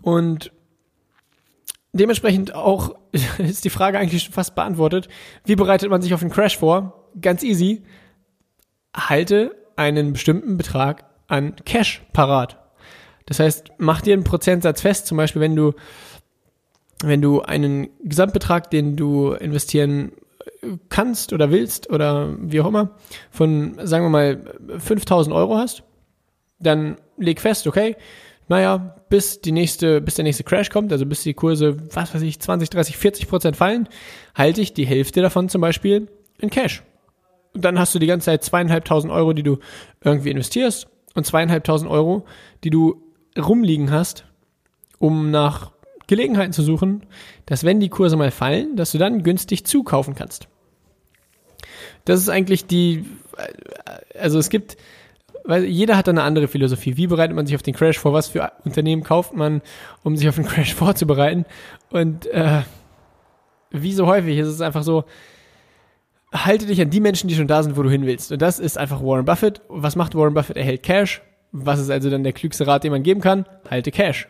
Und 0.01 0.51
dementsprechend 1.93 2.55
auch 2.55 2.95
ist 3.37 3.65
die 3.65 3.69
Frage 3.69 3.99
eigentlich 3.99 4.23
schon 4.23 4.33
fast 4.33 4.55
beantwortet. 4.55 5.07
Wie 5.45 5.55
bereitet 5.55 5.89
man 5.89 6.01
sich 6.01 6.13
auf 6.13 6.21
einen 6.21 6.31
Crash 6.31 6.57
vor? 6.57 7.09
Ganz 7.21 7.43
easy. 7.43 7.83
Halte 8.95 9.55
einen 9.75 10.13
bestimmten 10.13 10.57
Betrag 10.57 11.05
an 11.27 11.55
Cash 11.65 12.03
parat. 12.13 12.59
Das 13.25 13.39
heißt, 13.39 13.71
mach 13.77 14.01
dir 14.01 14.13
einen 14.13 14.23
Prozentsatz 14.23 14.81
fest, 14.81 15.07
zum 15.07 15.17
Beispiel, 15.17 15.41
wenn 15.41 15.55
du, 15.55 15.73
wenn 17.03 17.21
du 17.21 17.41
einen 17.41 17.89
Gesamtbetrag, 18.03 18.69
den 18.69 18.97
du 18.97 19.31
investieren 19.31 20.11
kannst 20.89 21.33
oder 21.33 21.51
willst 21.51 21.89
oder 21.89 22.35
wie 22.37 22.61
auch 22.61 22.67
immer, 22.67 22.91
von, 23.31 23.79
sagen 23.83 24.05
wir 24.05 24.09
mal, 24.09 24.79
5000 24.79 25.33
Euro 25.33 25.57
hast, 25.57 25.83
dann 26.63 26.97
leg 27.17 27.39
fest, 27.39 27.67
okay, 27.67 27.95
naja, 28.47 28.95
bis 29.09 29.41
die 29.41 29.51
nächste, 29.51 30.01
bis 30.01 30.15
der 30.15 30.23
nächste 30.23 30.43
Crash 30.43 30.69
kommt, 30.69 30.91
also 30.91 31.05
bis 31.05 31.23
die 31.23 31.33
Kurse, 31.33 31.77
was 31.91 32.13
weiß 32.13 32.21
ich, 32.23 32.39
20, 32.39 32.69
30, 32.69 32.97
40 32.97 33.27
Prozent 33.27 33.55
fallen, 33.55 33.87
halte 34.35 34.61
ich 34.61 34.73
die 34.73 34.85
Hälfte 34.85 35.21
davon 35.21 35.49
zum 35.49 35.61
Beispiel 35.61 36.07
in 36.39 36.49
Cash. 36.49 36.83
Und 37.53 37.63
dann 37.63 37.79
hast 37.79 37.95
du 37.95 37.99
die 37.99 38.07
ganze 38.07 38.25
Zeit 38.25 38.43
zweieinhalbtausend 38.43 39.13
Euro, 39.13 39.33
die 39.33 39.43
du 39.43 39.59
irgendwie 40.03 40.31
investierst 40.31 40.87
und 41.13 41.25
zweieinhalbtausend 41.25 41.89
Euro, 41.89 42.25
die 42.63 42.69
du 42.69 43.01
rumliegen 43.37 43.91
hast, 43.91 44.25
um 44.99 45.31
nach 45.31 45.71
Gelegenheiten 46.07 46.53
zu 46.53 46.63
suchen, 46.63 47.05
dass 47.45 47.63
wenn 47.63 47.79
die 47.79 47.89
Kurse 47.89 48.17
mal 48.17 48.31
fallen, 48.31 48.75
dass 48.75 48.91
du 48.91 48.97
dann 48.97 49.23
günstig 49.23 49.65
zukaufen 49.65 50.15
kannst. 50.15 50.47
Das 52.05 52.19
ist 52.19 52.29
eigentlich 52.29 52.65
die, 52.65 53.05
also 54.19 54.37
es 54.37 54.49
gibt, 54.49 54.77
weil 55.43 55.65
jeder 55.65 55.97
hat 55.97 56.07
eine 56.07 56.23
andere 56.23 56.47
Philosophie. 56.47 56.97
Wie 56.97 57.07
bereitet 57.07 57.35
man 57.35 57.45
sich 57.45 57.55
auf 57.55 57.61
den 57.61 57.73
Crash 57.73 57.99
vor? 57.99 58.13
Was 58.13 58.27
für 58.27 58.51
Unternehmen 58.63 59.03
kauft 59.03 59.33
man, 59.33 59.61
um 60.03 60.15
sich 60.15 60.27
auf 60.29 60.35
den 60.35 60.45
Crash 60.45 60.73
vorzubereiten? 60.75 61.45
Und 61.89 62.25
äh, 62.27 62.61
wie 63.71 63.93
so 63.93 64.07
häufig 64.07 64.37
ist 64.37 64.47
es 64.47 64.61
einfach 64.61 64.83
so, 64.83 65.03
halte 66.33 66.65
dich 66.65 66.81
an 66.81 66.89
die 66.89 66.99
Menschen, 66.99 67.27
die 67.27 67.35
schon 67.35 67.47
da 67.47 67.61
sind, 67.61 67.77
wo 67.77 67.83
du 67.83 67.89
hin 67.89 68.05
willst. 68.05 68.31
Und 68.31 68.41
das 68.41 68.59
ist 68.59 68.77
einfach 68.77 69.01
Warren 69.01 69.25
Buffett. 69.25 69.61
Was 69.67 69.95
macht 69.95 70.15
Warren 70.15 70.33
Buffett? 70.33 70.57
Er 70.57 70.63
hält 70.63 70.83
Cash. 70.83 71.21
Was 71.51 71.79
ist 71.79 71.91
also 71.91 72.09
dann 72.09 72.23
der 72.23 72.33
klügste 72.33 72.65
Rat, 72.65 72.83
den 72.83 72.91
man 72.91 73.03
geben 73.03 73.21
kann? 73.21 73.45
Halte 73.69 73.91
Cash. 73.91 74.27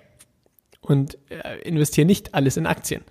Und 0.81 1.17
äh, 1.29 1.61
investiere 1.61 2.05
nicht 2.05 2.35
alles 2.35 2.57
in 2.57 2.65
Aktien. 2.65 3.03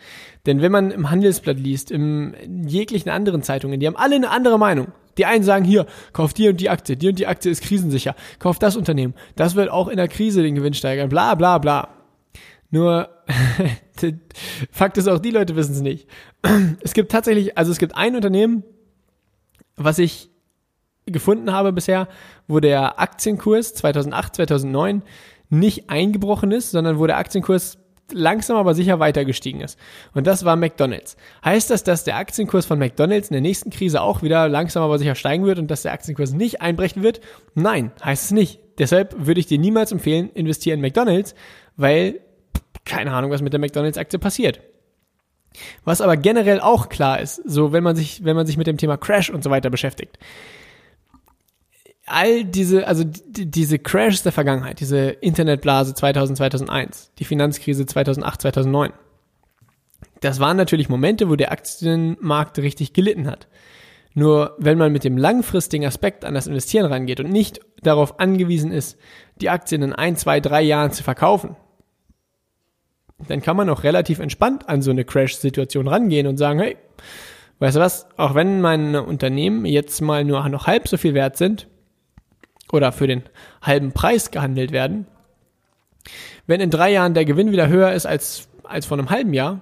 Denn 0.45 0.61
wenn 0.61 0.73
man 0.73 0.91
im 0.91 1.11
Handelsblatt 1.11 1.59
liest, 1.59 1.91
im, 1.91 2.35
in 2.35 2.69
jeglichen 2.69 3.09
anderen 3.09 3.43
Zeitungen, 3.43 3.81
die 3.81 3.87
haben 3.87 3.97
alle 3.97 4.17
eine 4.17 4.29
andere 4.29 4.59
Meinung. 4.59 4.89
Die 5.19 5.27
einen 5.27 5.45
sagen 5.45 5.65
hier, 5.65 5.87
kauf 6.13 6.33
die 6.33 6.49
und 6.49 6.61
die 6.61 6.71
Aktie, 6.71 6.97
die 6.97 7.09
und 7.09 7.19
die 7.19 7.27
Aktie 7.27 7.51
ist 7.51 7.63
krisensicher, 7.63 8.15
kauf 8.39 8.59
das 8.59 8.77
Unternehmen, 8.77 9.15
das 9.37 9.55
wird 9.55 9.71
auch 9.71 9.89
in 9.89 9.97
der 9.97 10.09
Krise 10.09 10.43
den 10.43 10.55
Gewinn 10.55 10.75
steigern, 10.75 11.09
bla 11.09 11.35
bla 11.35 11.59
bla. 11.59 11.89
Nur, 12.71 13.11
Fakt 14.71 14.97
ist 14.97 15.09
auch, 15.09 15.19
die 15.19 15.31
Leute 15.31 15.57
wissen 15.57 15.75
es 15.75 15.81
nicht. 15.83 16.09
Es 16.83 16.95
gibt 16.95 17.13
tatsächlich, 17.13 17.57
also 17.59 17.71
es 17.71 17.79
gibt 17.79 17.95
ein 17.97 18.17
Unternehmen, 18.17 18.65
was 19.77 19.99
ich 19.99 20.31
gefunden 21.07 21.53
habe 21.53 21.73
bisher, 21.73 22.09
wo 22.49 22.61
der 22.61 22.99
Aktienkurs 22.99 23.75
2008, 23.75 24.37
2009 24.37 25.03
nicht 25.51 25.91
eingebrochen 25.91 26.51
ist, 26.51 26.71
sondern 26.71 26.99
wo 26.99 27.07
der 27.07 27.19
Aktienkurs 27.19 27.79
langsam 28.13 28.57
aber 28.57 28.75
sicher 28.75 28.99
weiter 29.01 29.25
gestiegen 29.25 29.61
ist. 29.61 29.79
Und 30.15 30.27
das 30.27 30.45
war 30.45 30.57
McDonald's. 30.57 31.17
Heißt 31.45 31.71
das, 31.71 31.85
dass 31.85 32.05
der 32.05 32.17
Aktienkurs 32.17 32.67
von 32.67 32.79
McDonald's 32.79 33.29
in 33.29 33.35
der 33.35 33.41
nächsten 33.41 33.71
Krise 33.71 34.01
auch 34.01 34.23
wieder 34.23 34.49
langsam 34.49 34.83
aber 34.83 34.99
sicher 34.99 35.15
steigen 35.15 35.45
wird 35.45 35.59
und 35.59 35.71
dass 35.71 35.83
der 35.83 35.93
Aktienkurs 35.93 36.33
nicht 36.33 36.61
einbrechen 36.61 37.03
wird? 37.03 37.21
Nein, 37.55 37.93
heißt 38.05 38.25
es 38.25 38.31
nicht. 38.31 38.61
Deshalb 38.79 39.15
würde 39.27 39.41
ich 39.41 39.47
dir 39.47 39.59
niemals 39.59 39.93
empfehlen, 39.93 40.31
investiere 40.35 40.75
in 40.75 40.81
McDonald's, 40.81 41.35
weil 41.77 42.21
keine 42.85 43.13
Ahnung, 43.13 43.31
was 43.31 43.43
mit 43.43 43.53
der 43.53 43.61
McDonald's-Aktie 43.61 44.19
passiert. 44.19 44.61
Was 45.85 46.01
aber 46.01 46.17
generell 46.17 46.61
auch 46.61 46.89
klar 46.89 47.21
ist, 47.21 47.43
so 47.45 47.73
wenn 47.73 47.85
man 47.85 47.95
sich, 47.95 48.25
wenn 48.25 48.37
man 48.37 48.47
sich 48.47 48.57
mit 48.57 48.67
dem 48.67 48.79
Thema 48.79 48.97
Crash 48.97 49.31
und 49.31 49.45
so 49.45 49.51
weiter 49.51 49.71
beschäftigt. 49.71 50.19
All 52.13 52.45
diese, 52.45 52.87
also 52.87 53.05
die, 53.05 53.51
diese 53.51 53.79
Crashs 53.79 54.23
der 54.23 54.33
Vergangenheit, 54.33 54.81
diese 54.81 55.09
Internetblase 55.09 55.95
2000, 55.95 56.37
2001, 56.37 57.13
die 57.19 57.25
Finanzkrise 57.25 57.87
2008, 57.87 58.43
2009. 58.43 58.93
Das 60.21 60.39
waren 60.39 60.59
natürlich 60.59 60.91
Momente, 60.91 61.31
wo 61.31 61.37
der 61.37 61.53
Aktienmarkt 61.53 62.59
richtig 62.59 62.93
gelitten 62.93 63.27
hat. 63.27 63.49
Nur 64.13 64.57
wenn 64.59 64.77
man 64.77 64.93
mit 64.93 65.05
dem 65.05 65.17
langfristigen 65.17 65.87
Aspekt 65.87 66.27
an 66.27 66.35
das 66.35 66.47
Investieren 66.47 66.85
rangeht 66.85 67.19
und 67.19 67.31
nicht 67.31 67.61
darauf 67.81 68.21
angewiesen 68.21 68.73
ist, 68.73 68.99
die 69.41 69.49
Aktien 69.49 69.81
in 69.81 69.95
ein, 69.95 70.17
zwei, 70.17 70.39
drei 70.41 70.61
Jahren 70.61 70.93
zu 70.93 71.03
verkaufen, 71.03 71.57
dann 73.27 73.41
kann 73.41 73.57
man 73.57 73.71
auch 73.71 73.85
relativ 73.85 74.19
entspannt 74.19 74.69
an 74.69 74.83
so 74.83 74.91
eine 74.91 75.07
Crash-Situation 75.07 75.89
rangehen 75.89 76.27
und 76.27 76.37
sagen, 76.37 76.61
hey, 76.61 76.77
weißt 77.59 77.77
du 77.77 77.81
was, 77.81 78.07
auch 78.19 78.35
wenn 78.35 78.61
meine 78.61 79.03
Unternehmen 79.03 79.65
jetzt 79.65 80.03
mal 80.03 80.27
nur 80.27 80.47
noch 80.51 80.67
halb 80.67 80.89
so 80.89 80.99
viel 80.99 81.15
wert 81.15 81.39
sind 81.39 81.69
oder 82.73 82.91
für 82.91 83.07
den 83.07 83.23
halben 83.61 83.93
Preis 83.93 84.33
gehandelt 84.33 84.73
werden, 84.73 85.07
wenn 86.47 86.61
in 86.61 86.71
drei 86.71 86.91
Jahren 86.91 87.15
der 87.15 87.25
Gewinn 87.25 87.53
wieder 87.53 87.69
höher 87.69 87.93
ist 87.93 88.07
als, 88.07 88.49
als 88.65 88.87
vor 88.87 88.99
einem 88.99 89.11
halben 89.11 89.33
Jahr, 89.33 89.61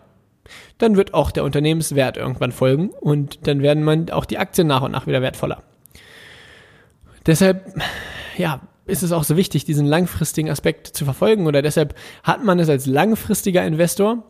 dann 0.79 0.97
wird 0.97 1.13
auch 1.13 1.31
der 1.31 1.45
Unternehmenswert 1.45 2.17
irgendwann 2.17 2.53
folgen 2.53 2.89
und 2.89 3.47
dann 3.47 3.63
werden 3.63 3.85
man 3.85 4.11
auch 4.11 4.25
die 4.25 4.39
Aktien 4.39 4.67
nach 4.67 4.81
und 4.81 4.93
nach 4.93 5.07
wieder 5.07 5.21
wertvoller. 5.21 5.63
Deshalb, 7.27 7.75
ja, 8.39 8.61
ist 8.87 9.03
es 9.03 9.13
auch 9.13 9.25
so 9.25 9.37
wichtig, 9.37 9.65
diesen 9.65 9.87
langfristigen 9.87 10.51
Aspekt 10.51 10.87
zu 10.87 11.05
verfolgen 11.05 11.47
oder 11.47 11.63
deshalb 11.63 11.95
hat 12.23 12.43
man 12.43 12.59
es 12.59 12.69
als 12.69 12.87
langfristiger 12.87 13.65
Investor 13.65 14.25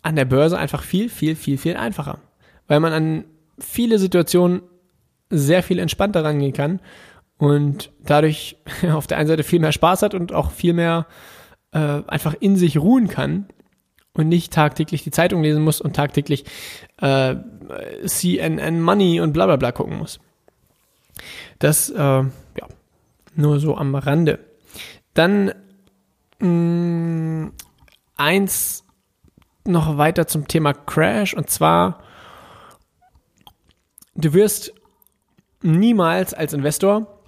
an 0.00 0.16
der 0.16 0.24
Börse 0.24 0.58
einfach 0.58 0.82
viel, 0.82 1.08
viel, 1.08 1.36
viel, 1.36 1.58
viel 1.58 1.76
einfacher, 1.76 2.18
weil 2.66 2.80
man 2.80 2.92
an 2.92 3.24
viele 3.58 3.98
Situationen 3.98 4.62
sehr 5.30 5.62
viel 5.62 5.78
entspannter 5.78 6.24
rangehen 6.24 6.52
kann 6.52 6.80
und 7.42 7.90
dadurch 8.04 8.56
auf 8.92 9.08
der 9.08 9.18
einen 9.18 9.26
Seite 9.26 9.42
viel 9.42 9.58
mehr 9.58 9.72
Spaß 9.72 10.02
hat 10.02 10.14
und 10.14 10.32
auch 10.32 10.52
viel 10.52 10.74
mehr 10.74 11.08
äh, 11.72 12.00
einfach 12.06 12.34
in 12.38 12.54
sich 12.54 12.78
ruhen 12.78 13.08
kann 13.08 13.48
und 14.14 14.28
nicht 14.28 14.52
tagtäglich 14.52 15.02
die 15.02 15.10
Zeitung 15.10 15.42
lesen 15.42 15.64
muss 15.64 15.80
und 15.80 15.96
tagtäglich 15.96 16.44
äh, 16.98 17.34
CNN 18.06 18.80
Money 18.80 19.20
und 19.20 19.32
bla 19.32 19.46
bla 19.46 19.56
bla 19.56 19.72
gucken 19.72 19.98
muss. 19.98 20.20
Das 21.58 21.90
äh, 21.90 22.22
nur 23.34 23.58
so 23.58 23.76
am 23.76 23.96
Rande. 23.96 24.38
Dann 25.12 25.52
mh, 26.38 26.46
mm, 26.46 27.52
eins 28.14 28.84
noch 29.64 29.98
weiter 29.98 30.28
zum 30.28 30.46
Thema 30.46 30.74
Crash 30.74 31.34
und 31.34 31.50
zwar, 31.50 32.04
du 34.14 34.32
wirst 34.32 34.74
niemals 35.60 36.34
als 36.34 36.52
Investor 36.52 37.18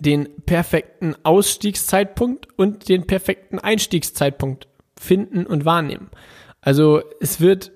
den 0.00 0.28
perfekten 0.46 1.14
Ausstiegszeitpunkt 1.24 2.48
und 2.56 2.88
den 2.88 3.06
perfekten 3.06 3.58
Einstiegszeitpunkt 3.58 4.68
finden 4.98 5.46
und 5.46 5.64
wahrnehmen. 5.64 6.10
Also 6.60 7.02
es 7.20 7.40
wird 7.40 7.72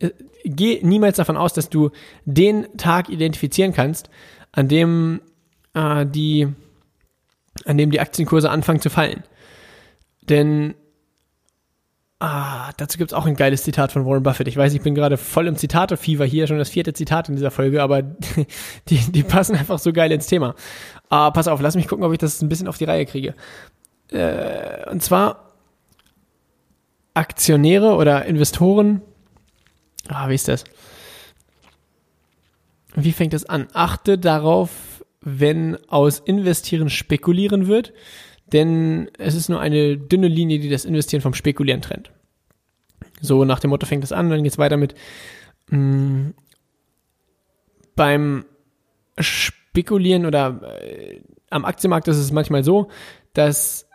äh, 0.00 0.10
geh 0.44 0.80
niemals 0.82 1.16
davon 1.16 1.36
aus, 1.36 1.52
dass 1.52 1.70
du 1.70 1.90
den 2.24 2.76
Tag 2.76 3.08
identifizieren 3.08 3.72
kannst, 3.72 4.10
an 4.52 4.68
dem 4.68 5.20
äh, 5.74 6.06
die, 6.06 6.48
an 7.64 7.78
dem 7.78 7.90
die 7.90 8.00
Aktienkurse 8.00 8.50
anfangen 8.50 8.80
zu 8.80 8.90
fallen. 8.90 9.22
Denn 10.22 10.74
Ah, 12.26 12.72
dazu 12.78 12.96
gibt's 12.96 13.12
auch 13.12 13.26
ein 13.26 13.36
geiles 13.36 13.64
Zitat 13.64 13.92
von 13.92 14.06
Warren 14.06 14.22
Buffett. 14.22 14.48
Ich 14.48 14.56
weiß, 14.56 14.72
ich 14.72 14.80
bin 14.80 14.94
gerade 14.94 15.18
voll 15.18 15.46
im 15.46 15.56
Zitate-Fever 15.56 16.24
hier, 16.24 16.46
schon 16.46 16.56
das 16.56 16.70
vierte 16.70 16.94
Zitat 16.94 17.28
in 17.28 17.36
dieser 17.36 17.50
Folge, 17.50 17.82
aber 17.82 18.00
die, 18.88 18.96
die 19.12 19.22
passen 19.22 19.56
einfach 19.56 19.78
so 19.78 19.92
geil 19.92 20.10
ins 20.10 20.26
Thema. 20.26 20.54
Ah, 21.10 21.30
pass 21.32 21.48
auf, 21.48 21.60
lass 21.60 21.76
mich 21.76 21.86
gucken, 21.86 22.02
ob 22.02 22.12
ich 22.12 22.18
das 22.18 22.40
ein 22.40 22.48
bisschen 22.48 22.66
auf 22.66 22.78
die 22.78 22.84
Reihe 22.84 23.04
kriege. 23.04 23.34
Äh, 24.10 24.88
und 24.90 25.02
zwar 25.02 25.52
Aktionäre 27.12 27.94
oder 27.94 28.24
Investoren. 28.24 29.02
Ah, 30.08 30.30
wie 30.30 30.34
ist 30.34 30.48
das? 30.48 30.64
Wie 32.94 33.12
fängt 33.12 33.34
es 33.34 33.44
an? 33.44 33.68
Achte 33.74 34.16
darauf, 34.16 35.04
wenn 35.20 35.76
aus 35.90 36.20
Investieren 36.20 36.88
spekulieren 36.88 37.66
wird, 37.66 37.92
denn 38.54 39.10
es 39.18 39.34
ist 39.34 39.50
nur 39.50 39.60
eine 39.60 39.98
dünne 39.98 40.28
Linie, 40.28 40.60
die 40.60 40.70
das 40.70 40.86
Investieren 40.86 41.20
vom 41.20 41.34
Spekulieren 41.34 41.82
trennt. 41.82 42.10
So 43.20 43.44
nach 43.44 43.60
dem 43.60 43.70
Motto 43.70 43.84
fängt 43.84 44.04
es 44.04 44.12
an, 44.12 44.30
dann 44.30 44.42
geht 44.42 44.52
es 44.52 44.58
weiter 44.58 44.76
mit 44.76 44.94
mh, 45.68 45.78
mm, 45.78 46.34
beim 47.96 48.44
Spekulieren 49.18 50.24
oder 50.26 50.60
äh, 50.82 51.20
am 51.50 51.64
Aktienmarkt 51.64 52.08
ist 52.08 52.16
es 52.16 52.32
manchmal 52.32 52.64
so, 52.64 52.88
dass 53.32 53.88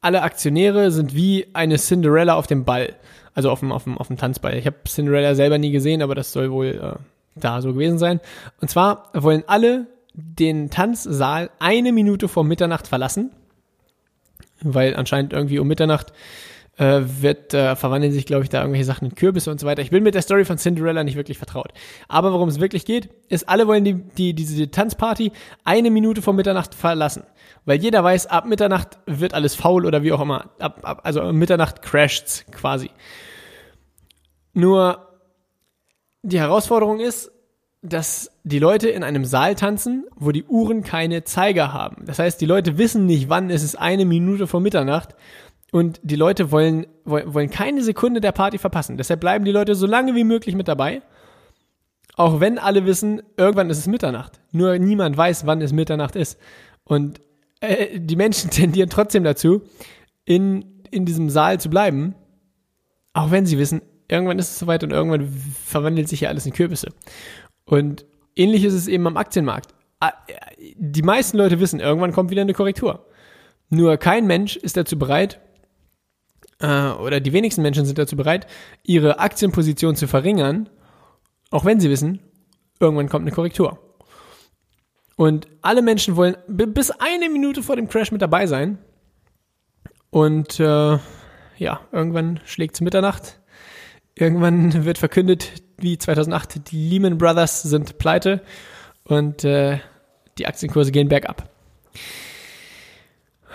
alle 0.00 0.22
Aktionäre 0.22 0.90
sind 0.90 1.14
wie 1.14 1.46
eine 1.52 1.76
Cinderella 1.76 2.34
auf 2.34 2.46
dem 2.46 2.64
Ball, 2.64 2.94
also 3.34 3.50
auf 3.50 3.60
dem, 3.60 3.72
auf 3.72 3.84
dem, 3.84 3.98
auf 3.98 4.08
dem 4.08 4.16
Tanzball. 4.16 4.56
Ich 4.56 4.66
habe 4.66 4.76
Cinderella 4.86 5.34
selber 5.34 5.58
nie 5.58 5.70
gesehen, 5.70 6.02
aber 6.02 6.14
das 6.14 6.32
soll 6.32 6.50
wohl 6.50 6.66
äh, 6.66 6.98
da 7.34 7.60
so 7.60 7.72
gewesen 7.72 7.98
sein. 7.98 8.20
Und 8.60 8.70
zwar 8.70 9.10
wollen 9.14 9.44
alle 9.46 9.86
den 10.14 10.70
Tanzsaal 10.70 11.50
eine 11.60 11.92
Minute 11.92 12.28
vor 12.28 12.44
Mitternacht 12.44 12.88
verlassen, 12.88 13.30
weil 14.62 14.96
anscheinend 14.96 15.32
irgendwie 15.32 15.58
um 15.58 15.68
Mitternacht 15.68 16.12
äh, 16.78 17.00
wird, 17.02 17.54
äh, 17.54 17.74
verwandeln 17.76 18.12
sich, 18.12 18.24
glaube 18.24 18.44
ich, 18.44 18.50
da 18.50 18.60
irgendwelche 18.60 18.84
Sachen 18.84 19.08
in 19.08 19.14
Kürbisse 19.14 19.50
und 19.50 19.58
so 19.58 19.66
weiter. 19.66 19.82
Ich 19.82 19.90
bin 19.90 20.04
mit 20.04 20.14
der 20.14 20.22
Story 20.22 20.44
von 20.44 20.58
Cinderella 20.58 21.02
nicht 21.04 21.16
wirklich 21.16 21.36
vertraut. 21.36 21.72
Aber 22.06 22.32
worum 22.32 22.48
es 22.48 22.60
wirklich 22.60 22.84
geht, 22.84 23.10
ist, 23.28 23.48
alle 23.48 23.66
wollen 23.66 23.84
die, 23.84 23.94
die, 23.94 24.34
diese 24.34 24.70
Tanzparty 24.70 25.32
eine 25.64 25.90
Minute 25.90 26.22
vor 26.22 26.34
Mitternacht 26.34 26.74
verlassen. 26.74 27.24
Weil 27.64 27.80
jeder 27.80 28.04
weiß, 28.04 28.28
ab 28.28 28.46
Mitternacht 28.46 28.98
wird 29.06 29.34
alles 29.34 29.54
faul 29.54 29.86
oder 29.86 30.02
wie 30.02 30.12
auch 30.12 30.20
immer. 30.20 30.50
Ab, 30.58 30.80
ab, 30.82 31.00
also 31.02 31.32
Mitternacht 31.32 31.82
crasht's 31.82 32.44
quasi. 32.52 32.90
Nur 34.52 35.08
die 36.22 36.38
Herausforderung 36.38 37.00
ist, 37.00 37.30
dass 37.82 38.32
die 38.42 38.58
Leute 38.58 38.88
in 38.88 39.04
einem 39.04 39.24
Saal 39.24 39.54
tanzen, 39.54 40.06
wo 40.16 40.32
die 40.32 40.44
Uhren 40.44 40.82
keine 40.82 41.24
Zeiger 41.24 41.72
haben. 41.72 42.04
Das 42.06 42.18
heißt, 42.18 42.40
die 42.40 42.46
Leute 42.46 42.76
wissen 42.76 43.06
nicht, 43.06 43.28
wann 43.28 43.50
es 43.50 43.62
ist 43.62 43.76
eine 43.76 44.04
Minute 44.04 44.46
vor 44.46 44.60
Mitternacht 44.60 45.14
und 45.70 46.00
die 46.02 46.16
Leute 46.16 46.50
wollen, 46.50 46.86
wollen 47.04 47.50
keine 47.50 47.82
Sekunde 47.82 48.20
der 48.20 48.32
Party 48.32 48.58
verpassen. 48.58 48.96
Deshalb 48.96 49.20
bleiben 49.20 49.44
die 49.44 49.52
Leute 49.52 49.74
so 49.74 49.86
lange 49.86 50.14
wie 50.14 50.24
möglich 50.24 50.54
mit 50.54 50.66
dabei. 50.66 51.02
Auch 52.16 52.40
wenn 52.40 52.58
alle 52.58 52.84
wissen, 52.84 53.22
irgendwann 53.36 53.70
ist 53.70 53.78
es 53.78 53.86
Mitternacht. 53.86 54.40
Nur 54.50 54.76
niemand 54.78 55.16
weiß, 55.16 55.46
wann 55.46 55.62
es 55.62 55.72
Mitternacht 55.72 56.16
ist. 56.16 56.38
Und 56.82 57.20
äh, 57.60 58.00
die 58.00 58.16
Menschen 58.16 58.50
tendieren 58.50 58.90
trotzdem 58.90 59.22
dazu, 59.22 59.62
in, 60.24 60.82
in 60.90 61.04
diesem 61.04 61.30
Saal 61.30 61.60
zu 61.60 61.70
bleiben, 61.70 62.14
auch 63.12 63.30
wenn 63.30 63.46
sie 63.46 63.58
wissen, 63.58 63.82
irgendwann 64.08 64.38
ist 64.38 64.50
es 64.50 64.58
soweit 64.58 64.82
und 64.82 64.90
irgendwann 64.90 65.28
verwandelt 65.64 66.08
sich 66.08 66.22
ja 66.22 66.28
alles 66.28 66.46
in 66.46 66.52
Kürbisse. 66.52 66.92
Und 67.68 68.06
ähnlich 68.34 68.64
ist 68.64 68.72
es 68.72 68.88
eben 68.88 69.06
am 69.06 69.18
Aktienmarkt. 69.18 69.74
Ah, 70.00 70.12
die 70.76 71.02
meisten 71.02 71.36
Leute 71.36 71.60
wissen, 71.60 71.80
irgendwann 71.80 72.12
kommt 72.12 72.30
wieder 72.30 72.40
eine 72.40 72.54
Korrektur. 72.54 73.06
Nur 73.68 73.98
kein 73.98 74.26
Mensch 74.26 74.56
ist 74.56 74.78
dazu 74.78 74.98
bereit, 74.98 75.38
äh, 76.60 76.88
oder 76.92 77.20
die 77.20 77.34
wenigsten 77.34 77.60
Menschen 77.60 77.84
sind 77.84 77.98
dazu 77.98 78.16
bereit, 78.16 78.46
ihre 78.84 79.18
Aktienposition 79.18 79.96
zu 79.96 80.08
verringern, 80.08 80.70
auch 81.50 81.66
wenn 81.66 81.78
sie 81.78 81.90
wissen, 81.90 82.20
irgendwann 82.80 83.10
kommt 83.10 83.24
eine 83.24 83.34
Korrektur. 83.34 83.78
Und 85.16 85.46
alle 85.60 85.82
Menschen 85.82 86.16
wollen 86.16 86.36
bis 86.46 86.90
eine 86.90 87.28
Minute 87.28 87.62
vor 87.62 87.76
dem 87.76 87.88
Crash 87.88 88.12
mit 88.12 88.22
dabei 88.22 88.46
sein. 88.46 88.78
Und 90.08 90.58
äh, 90.58 90.98
ja, 91.58 91.80
irgendwann 91.92 92.40
schlägt 92.46 92.76
es 92.76 92.80
Mitternacht 92.80 93.37
Irgendwann 94.18 94.84
wird 94.84 94.98
verkündet, 94.98 95.52
wie 95.78 95.96
2008, 95.96 96.70
die 96.70 96.88
Lehman 96.88 97.18
Brothers 97.18 97.62
sind 97.62 97.98
pleite 97.98 98.42
und 99.04 99.44
äh, 99.44 99.78
die 100.38 100.46
Aktienkurse 100.46 100.92
gehen 100.92 101.08
bergab. 101.08 101.48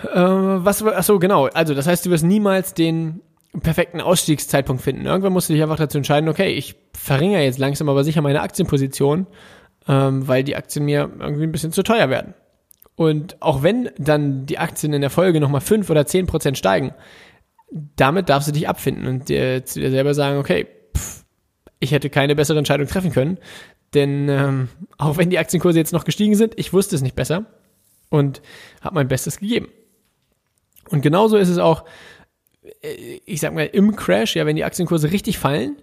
Äh, 0.02 0.18
was, 0.18 0.82
achso, 0.82 1.18
genau. 1.18 1.46
Also, 1.46 1.74
das 1.74 1.86
heißt, 1.86 2.06
du 2.06 2.10
wirst 2.10 2.24
niemals 2.24 2.74
den 2.74 3.20
perfekten 3.60 4.00
Ausstiegszeitpunkt 4.00 4.82
finden. 4.82 5.06
Irgendwann 5.06 5.32
musst 5.32 5.48
du 5.48 5.52
dich 5.52 5.62
einfach 5.62 5.76
dazu 5.76 5.98
entscheiden, 5.98 6.28
okay, 6.28 6.52
ich 6.52 6.74
verringere 6.92 7.42
jetzt 7.42 7.58
langsam 7.58 7.88
aber 7.88 8.02
sicher 8.02 8.20
meine 8.20 8.42
Aktienposition, 8.42 9.26
ähm, 9.86 10.26
weil 10.26 10.42
die 10.44 10.56
Aktien 10.56 10.84
mir 10.86 11.10
irgendwie 11.20 11.44
ein 11.44 11.52
bisschen 11.52 11.72
zu 11.72 11.82
teuer 11.82 12.10
werden. 12.10 12.34
Und 12.96 13.40
auch 13.40 13.62
wenn 13.62 13.90
dann 13.98 14.46
die 14.46 14.58
Aktien 14.58 14.92
in 14.92 15.00
der 15.00 15.10
Folge 15.10 15.40
nochmal 15.40 15.60
5 15.60 15.88
oder 15.90 16.06
10 16.06 16.26
Prozent 16.26 16.58
steigen, 16.58 16.94
damit 17.74 18.28
darfst 18.28 18.48
du 18.48 18.52
dich 18.52 18.68
abfinden 18.68 19.06
und 19.06 19.28
dir, 19.28 19.64
zu 19.64 19.80
dir 19.80 19.90
selber 19.90 20.14
sagen, 20.14 20.38
okay, 20.38 20.68
pff, 20.96 21.24
ich 21.80 21.90
hätte 21.90 22.08
keine 22.08 22.36
bessere 22.36 22.58
Entscheidung 22.58 22.86
treffen 22.86 23.10
können. 23.12 23.38
Denn 23.94 24.28
ähm, 24.28 24.68
auch 24.96 25.16
wenn 25.16 25.30
die 25.30 25.38
Aktienkurse 25.38 25.78
jetzt 25.78 25.92
noch 25.92 26.04
gestiegen 26.04 26.36
sind, 26.36 26.54
ich 26.56 26.72
wusste 26.72 26.94
es 26.94 27.02
nicht 27.02 27.16
besser 27.16 27.46
und 28.10 28.42
habe 28.80 28.94
mein 28.94 29.08
Bestes 29.08 29.38
gegeben. 29.38 29.68
Und 30.88 31.00
genauso 31.00 31.36
ist 31.36 31.48
es 31.48 31.58
auch, 31.58 31.84
äh, 32.82 33.20
ich 33.24 33.40
sag 33.40 33.52
mal, 33.54 33.66
im 33.66 33.96
Crash, 33.96 34.36
ja, 34.36 34.46
wenn 34.46 34.56
die 34.56 34.64
Aktienkurse 34.64 35.10
richtig 35.10 35.38
fallen, 35.38 35.76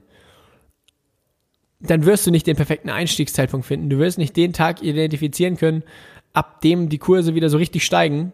dann 1.81 2.05
wirst 2.05 2.25
du 2.25 2.31
nicht 2.31 2.47
den 2.47 2.55
perfekten 2.55 2.89
Einstiegszeitpunkt 2.89 3.65
finden. 3.65 3.89
Du 3.89 3.97
wirst 3.97 4.17
nicht 4.17 4.37
den 4.37 4.53
Tag 4.53 4.81
identifizieren 4.81 5.57
können, 5.57 5.83
ab 6.31 6.61
dem 6.61 6.87
die 6.87 6.99
Kurse 6.99 7.35
wieder 7.35 7.49
so 7.49 7.57
richtig 7.57 7.83
steigen, 7.83 8.31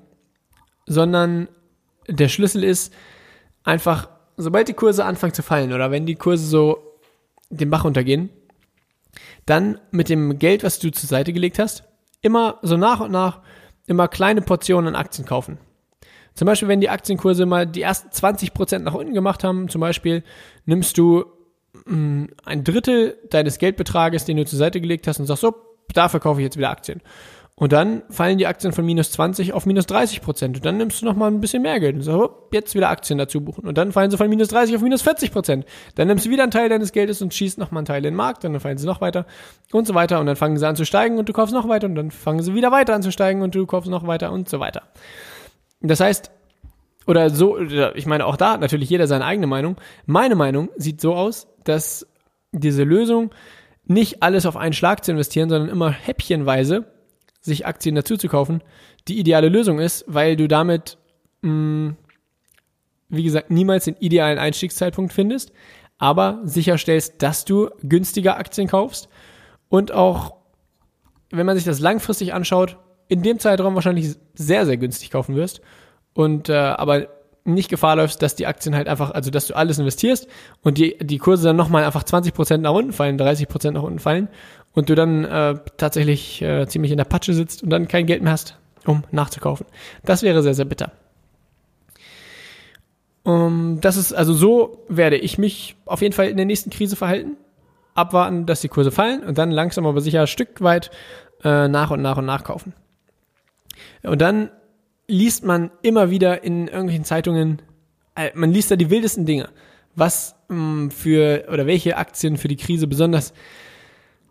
sondern 0.86 1.48
der 2.08 2.28
Schlüssel 2.28 2.64
ist 2.64 2.94
einfach, 3.68 4.10
sobald 4.38 4.68
die 4.68 4.74
Kurse 4.74 5.06
anfangen 5.06 5.34
zu 5.34 5.44
fallen 5.44 5.74
oder 5.74 5.92
wenn 5.92 6.06
die 6.06 6.16
Kurse 6.16 6.46
so 6.46 7.00
den 7.50 7.70
Bach 7.70 7.86
untergehen, 7.86 8.30
dann 9.46 9.80
mit 9.92 10.10
dem 10.10 10.40
Geld, 10.40 10.64
was 10.64 10.80
du 10.80 10.92
zur 10.92 11.08
Seite 11.08 11.34
gelegt 11.34 11.60
hast, 11.60 11.84
immer 12.22 12.60
so 12.62 12.78
nach 12.78 13.00
und 13.02 13.12
nach 13.12 13.42
immer 13.86 14.08
kleine 14.08 14.42
Portionen 14.42 14.96
an 14.96 15.02
Aktien 15.02 15.28
kaufen. 15.28 15.58
Zum 16.34 16.46
Beispiel, 16.46 16.68
wenn 16.68 16.82
die 16.82 16.90
Aktienkurse 16.90 17.46
mal 17.46 17.66
die 17.66 17.82
ersten 17.82 18.10
20% 18.10 18.80
nach 18.80 18.94
unten 18.94 19.14
gemacht 19.14 19.44
haben, 19.44 19.70
zum 19.70 19.82
Beispiel, 19.82 20.24
nimmst 20.66 20.98
du 20.98 21.26
mh, 21.86 21.96
mm, 21.96 22.28
ein 22.46 22.64
Drittel 22.64 23.18
deines 23.30 23.58
Geldbetrages, 23.58 24.26
den 24.26 24.38
du 24.38 24.46
zur 24.46 24.60
Seite 24.60 24.80
gelegt 24.80 25.08
hast 25.08 25.20
und 25.20 25.26
sagst, 25.26 25.42
so, 25.42 25.56
dafür 25.94 26.20
kaufe 26.20 26.40
ich 26.40 26.46
jetzt 26.46 26.58
wieder 26.58 26.70
Aktien. 26.70 27.02
Und 27.60 27.74
dann 27.74 28.04
fallen 28.12 28.38
die 28.38 28.46
Aktien 28.46 28.72
von 28.72 28.86
minus 28.86 29.12
20 29.14 29.54
auf 29.54 29.66
minus 29.66 29.88
30 29.88 30.22
Prozent. 30.22 30.58
Und 30.58 30.66
dann 30.66 30.78
nimmst 30.78 31.02
du 31.02 31.06
noch 31.08 31.16
mal 31.16 31.26
ein 31.26 31.42
bisschen 31.42 31.64
mehr 31.64 31.80
Geld 31.80 31.96
und 31.96 32.04
sagst, 32.04 32.20
oh, 32.20 32.30
jetzt 32.52 32.76
wieder 32.76 32.90
Aktien 32.90 33.18
dazu 33.18 33.42
buchen. 33.42 33.68
Und 33.68 33.80
dann 33.80 33.92
fallen 33.92 34.12
sie 34.12 34.18
von 34.18 34.30
minus 34.30 34.50
30 34.50 34.76
auf 34.76 34.84
minus 34.84 35.02
40 35.02 35.32
Prozent. 35.32 35.66
Dann 35.96 36.08
nimmst 36.08 36.28
du 36.28 36.30
wieder 36.30 36.44
einen 36.44 36.52
Teil 36.52 36.70
deines 36.70 36.92
Geldes 36.92 37.20
und 37.24 37.34
schießt 37.34 37.58
noch 37.58 37.72
mal 37.72 37.80
einen 37.80 37.88
Teil 37.88 37.98
in 37.98 38.04
den 38.04 38.16
Markt. 38.16 38.44
Dann 38.44 38.60
fallen 38.60 38.78
sie 38.78 38.86
noch 38.86 39.02
weiter 39.02 39.26
und 39.72 39.88
so 39.88 39.96
weiter. 39.96 40.20
Und 40.20 40.28
dann 40.28 40.36
fangen 40.36 40.58
sie 40.58 40.68
an 40.68 40.76
zu 40.76 40.86
steigen 40.86 41.18
und 41.18 41.30
du 41.30 41.34
kaufst 41.34 41.52
noch 41.52 41.68
weiter. 41.68 41.88
Und 41.88 41.96
dann 41.96 42.12
fangen 42.12 42.44
sie 42.44 42.54
wieder 42.54 42.72
weiter 42.72 42.94
an 42.94 43.02
zu 43.02 43.12
steigen 43.12 43.42
und 43.42 43.56
du 43.56 43.66
kaufst 43.66 43.90
noch 43.90 44.06
weiter 44.06 44.32
und 44.32 44.48
so 44.48 44.60
weiter. 44.60 44.84
Das 45.82 46.00
heißt, 46.00 46.30
oder 47.08 47.32
so, 47.32 47.58
ich 47.60 48.06
meine, 48.06 48.28
auch 48.28 48.38
da 48.38 48.52
hat 48.52 48.62
natürlich 48.62 48.92
jeder 48.92 49.08
seine 49.08 49.26
eigene 49.26 49.48
Meinung. 49.48 49.78
Meine 50.06 50.36
Meinung 50.36 50.70
sieht 50.76 51.02
so 51.02 51.16
aus, 51.16 51.48
dass 51.64 52.06
diese 52.52 52.84
Lösung 52.84 53.32
nicht 53.86 54.22
alles 54.22 54.46
auf 54.46 54.58
einen 54.58 54.74
Schlag 54.74 55.04
zu 55.04 55.12
investieren, 55.12 55.50
sondern 55.50 55.70
immer 55.70 55.90
häppchenweise 55.90 56.86
sich 57.48 57.66
Aktien 57.66 57.96
dazu 57.96 58.18
zu 58.18 58.28
kaufen, 58.28 58.62
die 59.08 59.20
ideale 59.20 59.50
Lösung 59.50 59.80
ist, 59.80 60.06
weil 60.08 60.36
du 60.36 60.48
damit, 60.48 60.98
mh, 61.42 61.52
mm, 61.52 61.98
wie 63.10 63.24
gesagt, 63.24 63.50
niemals 63.50 63.86
den 63.86 63.96
idealen 63.96 64.38
Einstiegszeitpunkt 64.38 65.14
findest, 65.14 65.52
aber 65.98 66.42
sicherstellst, 66.44 67.16
dass 67.24 67.46
du 67.46 67.70
günstiger 67.82 68.38
Aktien 68.38 68.68
kaufst 68.68 69.08
und 69.70 69.92
auch, 69.92 70.36
wenn 71.32 71.46
man 71.46 71.56
sich 71.56 71.66
das 71.66 71.80
langfristig 71.80 72.34
anschaut, 72.34 72.78
in 73.08 73.24
dem 73.24 73.40
Zeitraum 73.40 73.76
wahrscheinlich 73.76 74.16
sehr, 74.36 74.66
sehr 74.66 74.78
günstig 74.78 75.10
kaufen 75.12 75.36
wirst 75.36 75.62
und 76.14 76.50
äh, 76.50 76.54
aber 76.54 77.08
nicht 77.46 77.70
Gefahr 77.70 77.96
läufst, 77.96 78.22
dass 78.22 78.36
die 78.36 78.46
Aktien 78.46 78.76
halt 78.76 78.90
einfach, 78.90 79.12
also 79.12 79.32
dass 79.32 79.48
du 79.48 79.56
alles 79.56 79.80
investierst 79.80 80.28
und 80.64 80.78
die, 80.78 80.98
die 81.00 81.18
Kurse 81.18 81.48
dann 81.48 81.56
nochmal 81.56 81.86
einfach 81.86 82.04
20% 82.04 82.58
nach 82.58 82.74
unten 82.74 82.92
fallen, 82.92 83.18
30% 83.18 83.72
nach 83.72 83.84
unten 83.84 84.00
fallen 84.00 84.28
und 84.78 84.90
du 84.90 84.96
dann 84.96 85.26
äh, 85.26 85.56
tatsächlich 85.78 86.40
äh, 86.44 86.68
ziemlich 86.68 86.92
in 86.92 87.00
der 87.00 87.06
Patsche 87.06 87.34
sitzt 87.34 87.64
und 87.64 87.72
dann 87.72 87.88
kein 87.88 88.06
Geld 88.06 88.22
mehr 88.22 88.34
hast, 88.34 88.60
um 88.86 89.04
nachzukaufen. 89.10 89.66
Das 90.06 90.22
wäre 90.22 90.44
sehr, 90.44 90.54
sehr 90.54 90.66
bitter. 90.66 90.92
Um, 93.24 93.82
das 93.82 93.98
ist, 93.98 94.14
also 94.14 94.34
so 94.34 94.86
werde 94.88 95.18
ich 95.18 95.40
mich 95.40 95.76
auf 95.88 96.04
jeden 96.04 96.14
Fall 96.14 96.30
in 96.30 96.38
der 96.38 96.46
nächsten 96.46 96.70
Krise 96.70 96.96
verhalten. 96.96 97.38
Abwarten, 97.96 98.46
dass 98.46 98.62
die 98.62 98.68
Kurse 98.68 98.92
fallen 98.92 99.24
und 99.24 99.40
dann 99.40 99.50
langsam 99.50 99.88
aber 99.88 100.00
sicher 100.00 100.22
ein 100.22 100.28
Stück 100.28 100.62
weit 100.62 100.92
äh, 101.44 101.68
nach 101.68 101.90
und 101.90 102.04
nach 102.04 102.18
und 102.18 102.28
nach 102.28 102.44
kaufen. 102.44 102.74
Und 104.04 104.22
dann 104.22 104.52
liest 105.08 105.44
man 105.44 105.72
immer 105.82 106.12
wieder 106.12 106.44
in 106.44 106.68
irgendwelchen 106.68 107.04
Zeitungen, 107.04 107.64
äh, 108.14 108.30
man 108.36 108.52
liest 108.52 108.70
da 108.70 108.76
die 108.76 108.92
wildesten 108.92 109.26
Dinge, 109.26 109.50
was 109.96 110.36
mh, 110.50 110.56
mm, 110.56 110.92
für 110.92 111.46
oder 111.52 111.66
welche 111.66 111.98
Aktien 111.98 112.38
für 112.38 112.48
die 112.48 112.58
Krise 112.58 112.86
besonders 112.86 113.34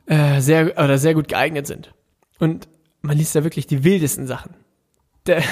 äh, 0.06 0.40
sehr 0.40 0.72
oder 0.82 0.98
sehr 0.98 1.14
gut 1.14 1.28
geeignet 1.28 1.66
sind. 1.66 1.92
Und 2.38 2.68
man 3.02 3.16
liest 3.16 3.34
da 3.34 3.44
wirklich 3.44 3.66
die 3.66 3.84
wildesten 3.84 4.26
Sachen. 4.26 4.54
Der, 5.26 5.42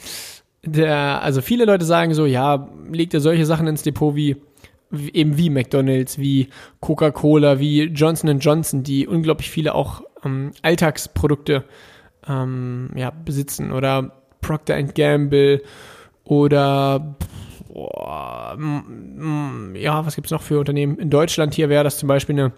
der, 0.64 1.22
also 1.22 1.40
viele 1.42 1.64
Leute 1.64 1.84
sagen 1.84 2.14
so, 2.14 2.26
ja, 2.26 2.68
legt 2.90 3.14
ihr 3.14 3.20
solche 3.20 3.46
Sachen 3.46 3.66
ins 3.66 3.82
Depot 3.82 4.14
wie, 4.14 4.36
eben 4.92 5.36
wie 5.36 5.50
McDonald's, 5.50 6.18
wie 6.18 6.48
Coca-Cola, 6.80 7.58
wie 7.58 7.84
Johnson 7.84 8.38
Johnson, 8.38 8.82
die 8.82 9.06
unglaublich 9.06 9.50
viele 9.50 9.74
auch 9.74 10.02
ähm, 10.24 10.52
Alltagsprodukte 10.62 11.64
ähm, 12.26 12.90
ja, 12.94 13.10
besitzen 13.10 13.72
oder 13.72 14.12
Procter 14.40 14.82
Gamble 14.82 15.62
oder 16.24 17.16
boah, 17.68 18.56
ja, 19.74 20.04
was 20.04 20.14
gibt's 20.16 20.30
noch 20.30 20.42
für 20.42 20.58
Unternehmen? 20.58 20.98
In 20.98 21.10
Deutschland 21.10 21.54
hier 21.54 21.68
wäre 21.68 21.84
das 21.84 21.98
zum 21.98 22.08
Beispiel 22.08 22.38
eine, 22.38 22.52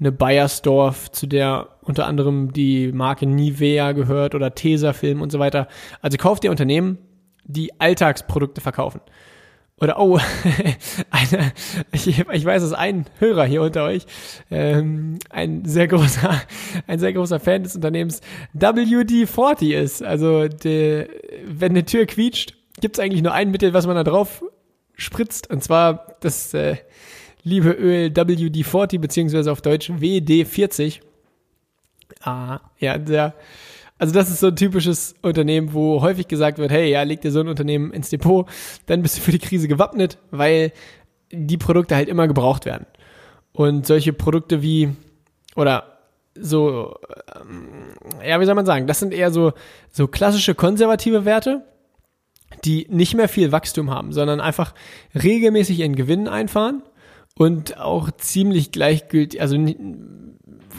eine 0.00 0.12
Bayersdorf, 0.12 1.10
zu 1.12 1.26
der 1.26 1.68
unter 1.82 2.06
anderem 2.06 2.52
die 2.52 2.92
Marke 2.92 3.26
Nivea 3.26 3.92
gehört 3.92 4.34
oder 4.34 4.54
Tesafilm 4.54 5.20
und 5.22 5.30
so 5.30 5.38
weiter. 5.38 5.68
Also 6.00 6.16
kauft 6.16 6.44
ihr 6.44 6.50
Unternehmen, 6.50 6.98
die 7.44 7.78
Alltagsprodukte 7.78 8.60
verkaufen. 8.60 9.00
Oder 9.80 9.98
oh, 9.98 10.18
eine, 11.10 11.52
ich, 11.92 12.06
ich 12.06 12.44
weiß, 12.44 12.62
dass 12.62 12.72
ein 12.72 13.06
Hörer 13.18 13.44
hier 13.44 13.62
unter 13.62 13.84
euch 13.84 14.06
ähm, 14.50 15.18
ein 15.30 15.64
sehr 15.64 15.88
großer, 15.88 16.40
ein 16.86 16.98
sehr 17.00 17.12
großer 17.12 17.40
Fan 17.40 17.64
des 17.64 17.74
Unternehmens 17.74 18.20
WD-40 18.54 19.74
ist. 19.74 20.02
Also 20.02 20.46
de, 20.46 21.08
wenn 21.46 21.72
eine 21.72 21.84
Tür 21.84 22.06
quietscht, 22.06 22.54
gibt 22.80 22.96
es 22.96 23.04
eigentlich 23.04 23.22
nur 23.22 23.32
ein 23.32 23.50
Mittel, 23.50 23.74
was 23.74 23.86
man 23.86 23.96
da 23.96 24.04
drauf 24.04 24.44
spritzt, 24.96 25.50
und 25.50 25.62
zwar 25.62 26.16
das 26.20 26.54
äh, 26.54 26.76
liebe 27.44 27.70
Öl 27.70 28.08
WD-40 28.08 28.98
beziehungsweise 28.98 29.52
auf 29.52 29.62
Deutsch 29.62 29.90
WD-40. 29.90 31.00
Ah, 32.22 32.60
ja, 32.78 32.98
der 32.98 33.34
also 33.98 34.12
das 34.12 34.28
ist 34.28 34.40
so 34.40 34.48
ein 34.48 34.56
typisches 34.56 35.14
Unternehmen, 35.22 35.72
wo 35.72 36.02
häufig 36.02 36.26
gesagt 36.26 36.58
wird, 36.58 36.72
hey, 36.72 36.90
ja, 36.90 37.02
leg 37.04 37.20
dir 37.20 37.30
so 37.30 37.40
ein 37.40 37.48
Unternehmen 37.48 37.92
ins 37.92 38.10
Depot, 38.10 38.48
dann 38.86 39.02
bist 39.02 39.16
du 39.16 39.20
für 39.20 39.30
die 39.30 39.38
Krise 39.38 39.68
gewappnet, 39.68 40.18
weil 40.30 40.72
die 41.30 41.56
Produkte 41.58 41.94
halt 41.94 42.08
immer 42.08 42.26
gebraucht 42.26 42.64
werden. 42.64 42.86
Und 43.52 43.86
solche 43.86 44.12
Produkte 44.12 44.62
wie, 44.62 44.90
oder 45.54 45.98
so, 46.34 46.96
ähm, 47.40 47.68
ja, 48.26 48.40
wie 48.40 48.44
soll 48.44 48.56
man 48.56 48.66
sagen, 48.66 48.88
das 48.88 48.98
sind 48.98 49.14
eher 49.14 49.30
so, 49.30 49.52
so 49.90 50.08
klassische 50.08 50.56
konservative 50.56 51.24
Werte, 51.24 51.64
die 52.64 52.88
nicht 52.90 53.14
mehr 53.14 53.28
viel 53.28 53.52
Wachstum 53.52 53.90
haben, 53.90 54.12
sondern 54.12 54.40
einfach 54.40 54.74
regelmäßig 55.14 55.78
ihren 55.78 55.94
Gewinn 55.94 56.26
einfahren 56.26 56.82
und 57.36 57.78
auch 57.78 58.10
ziemlich 58.12 58.72
gleichgültig, 58.72 59.40
also 59.40 59.56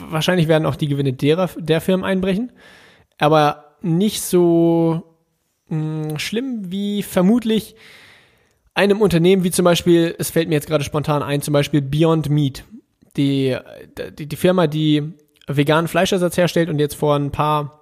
wahrscheinlich 0.08 0.48
werden 0.48 0.66
auch 0.66 0.76
die 0.76 0.88
Gewinne 0.88 1.12
derer, 1.12 1.50
der 1.58 1.80
Firmen 1.80 2.04
einbrechen, 2.04 2.52
aber 3.18 3.76
nicht 3.82 4.22
so 4.22 5.02
mh, 5.68 6.10
hm, 6.10 6.18
schlimm 6.18 6.70
wie 6.70 7.02
vermutlich 7.02 7.76
einem 8.74 9.00
Unternehmen 9.00 9.42
wie 9.44 9.50
zum 9.50 9.64
Beispiel, 9.64 10.14
es 10.18 10.30
fällt 10.30 10.48
mir 10.48 10.54
jetzt 10.54 10.66
gerade 10.66 10.84
spontan 10.84 11.22
ein, 11.22 11.40
zum 11.40 11.52
Beispiel 11.52 11.80
Beyond 11.80 12.28
Meat. 12.28 12.64
Die, 13.16 13.56
die, 14.18 14.26
die 14.26 14.36
Firma, 14.36 14.66
die 14.66 15.14
veganen 15.46 15.88
Fleischersatz 15.88 16.36
herstellt 16.36 16.68
und 16.68 16.78
jetzt 16.78 16.94
vor 16.94 17.16
ein 17.16 17.30
paar 17.30 17.80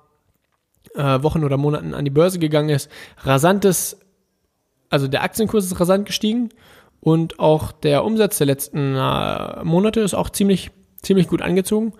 äh, 0.94 1.20
Wochen 1.22 1.42
oder 1.42 1.56
Monaten 1.56 1.94
an 1.94 2.04
die 2.04 2.12
Börse 2.12 2.38
gegangen 2.38 2.68
ist, 2.68 2.88
rasantes, 3.18 3.98
also 4.88 5.08
der 5.08 5.24
Aktienkurs 5.24 5.64
ist 5.64 5.80
rasant 5.80 6.06
gestiegen 6.06 6.50
und 7.04 7.38
auch 7.38 7.70
der 7.70 8.02
Umsatz 8.02 8.38
der 8.38 8.46
letzten 8.46 8.96
äh, 8.96 9.62
Monate 9.62 10.00
ist 10.00 10.14
auch 10.14 10.30
ziemlich, 10.30 10.70
ziemlich 11.02 11.28
gut 11.28 11.42
angezogen. 11.42 11.92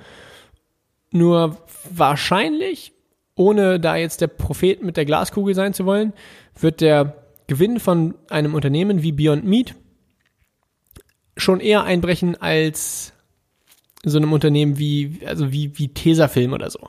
Nur 1.11 1.59
wahrscheinlich 1.91 2.93
ohne 3.37 3.79
da 3.79 3.97
jetzt 3.97 4.23
der 4.23 4.29
Prophet 4.29 4.83
mit 4.83 4.97
der 4.97 5.05
Glaskugel 5.05 5.55
sein 5.55 5.75
zu 5.75 5.85
wollen, 5.85 6.15
wird 6.59 6.81
der 6.81 7.17
Gewinn 7.49 7.81
von 7.81 8.15
einem 8.31 8.55
Unternehmen 8.55 9.03
wie 9.03 9.13
Beyond 9.13 9.45
Meat 9.45 9.75
schon 11.37 11.61
eher 11.61 11.85
einbrechen 11.85 12.41
als 12.41 13.13
so 14.05 14.17
einem 14.17 14.33
Unternehmen 14.33 14.79
wie, 14.79 15.21
also 15.27 15.53
wie, 15.53 15.77
wie 15.79 15.89
Tesafilm 15.89 16.55
oder 16.55 16.71
so. 16.71 16.89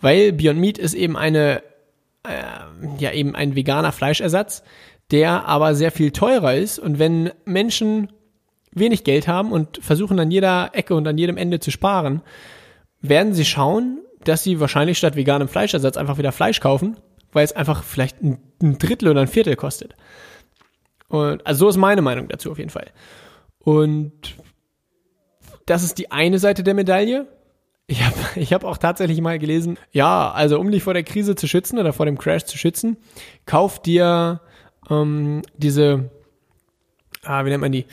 Weil 0.00 0.32
Beyond 0.32 0.58
Meat 0.58 0.78
ist 0.78 0.94
eben 0.94 1.16
eine, 1.16 1.62
äh, 2.26 2.98
ja, 2.98 3.12
eben 3.12 3.36
ein 3.36 3.54
veganer 3.54 3.92
Fleischersatz, 3.92 4.64
der 5.10 5.46
aber 5.46 5.74
sehr 5.74 5.92
viel 5.92 6.10
teurer 6.10 6.54
ist. 6.54 6.78
Und 6.78 6.98
wenn 6.98 7.30
Menschen 7.44 8.08
wenig 8.72 9.04
Geld 9.04 9.28
haben 9.28 9.52
und 9.52 9.78
versuchen 9.82 10.18
an 10.20 10.30
jeder 10.30 10.70
Ecke 10.74 10.94
und 10.94 11.06
an 11.06 11.18
jedem 11.18 11.36
Ende 11.36 11.60
zu 11.60 11.70
sparen, 11.70 12.22
werden 13.00 13.32
sie 13.32 13.44
schauen, 13.44 14.00
dass 14.24 14.42
sie 14.42 14.60
wahrscheinlich 14.60 14.98
statt 14.98 15.16
veganem 15.16 15.48
Fleischersatz 15.48 15.96
einfach 15.96 16.18
wieder 16.18 16.32
Fleisch 16.32 16.60
kaufen, 16.60 16.96
weil 17.32 17.44
es 17.44 17.52
einfach 17.52 17.84
vielleicht 17.84 18.22
ein, 18.22 18.38
Drittel 18.78 19.08
oder 19.08 19.20
ein 19.20 19.28
Viertel 19.28 19.56
kostet. 19.56 19.94
Und 21.08 21.46
also 21.46 21.66
so 21.66 21.68
ist 21.68 21.76
meine 21.76 22.02
Meinung 22.02 22.28
dazu 22.28 22.50
auf 22.50 22.58
jeden 22.58 22.70
Fall. 22.70 22.90
Und 23.58 24.36
das 25.66 25.82
ist 25.82 25.98
die 25.98 26.10
eine 26.10 26.38
Seite 26.38 26.62
der 26.62 26.74
Medaille. 26.74 27.26
Ich 27.86 28.02
habe 28.04 28.16
ich 28.36 28.52
hab 28.52 28.64
auch 28.64 28.78
tatsächlich 28.78 29.20
mal 29.20 29.38
gelesen, 29.38 29.78
ja, 29.92 30.30
also 30.32 30.58
um 30.58 30.70
dich 30.70 30.82
vor 30.82 30.94
der 30.94 31.04
Krise 31.04 31.34
zu 31.34 31.46
schützen 31.46 31.78
oder 31.78 31.92
vor 31.92 32.06
dem 32.06 32.18
Crash 32.18 32.44
zu 32.44 32.58
schützen, 32.58 32.96
kauf 33.46 33.80
dir 33.80 34.40
ähm, 34.90 35.42
diese, 35.56 36.10
ah, 37.22 37.44
wie 37.44 37.50
nennt 37.50 37.60
man 37.60 37.72
die? 37.72 37.86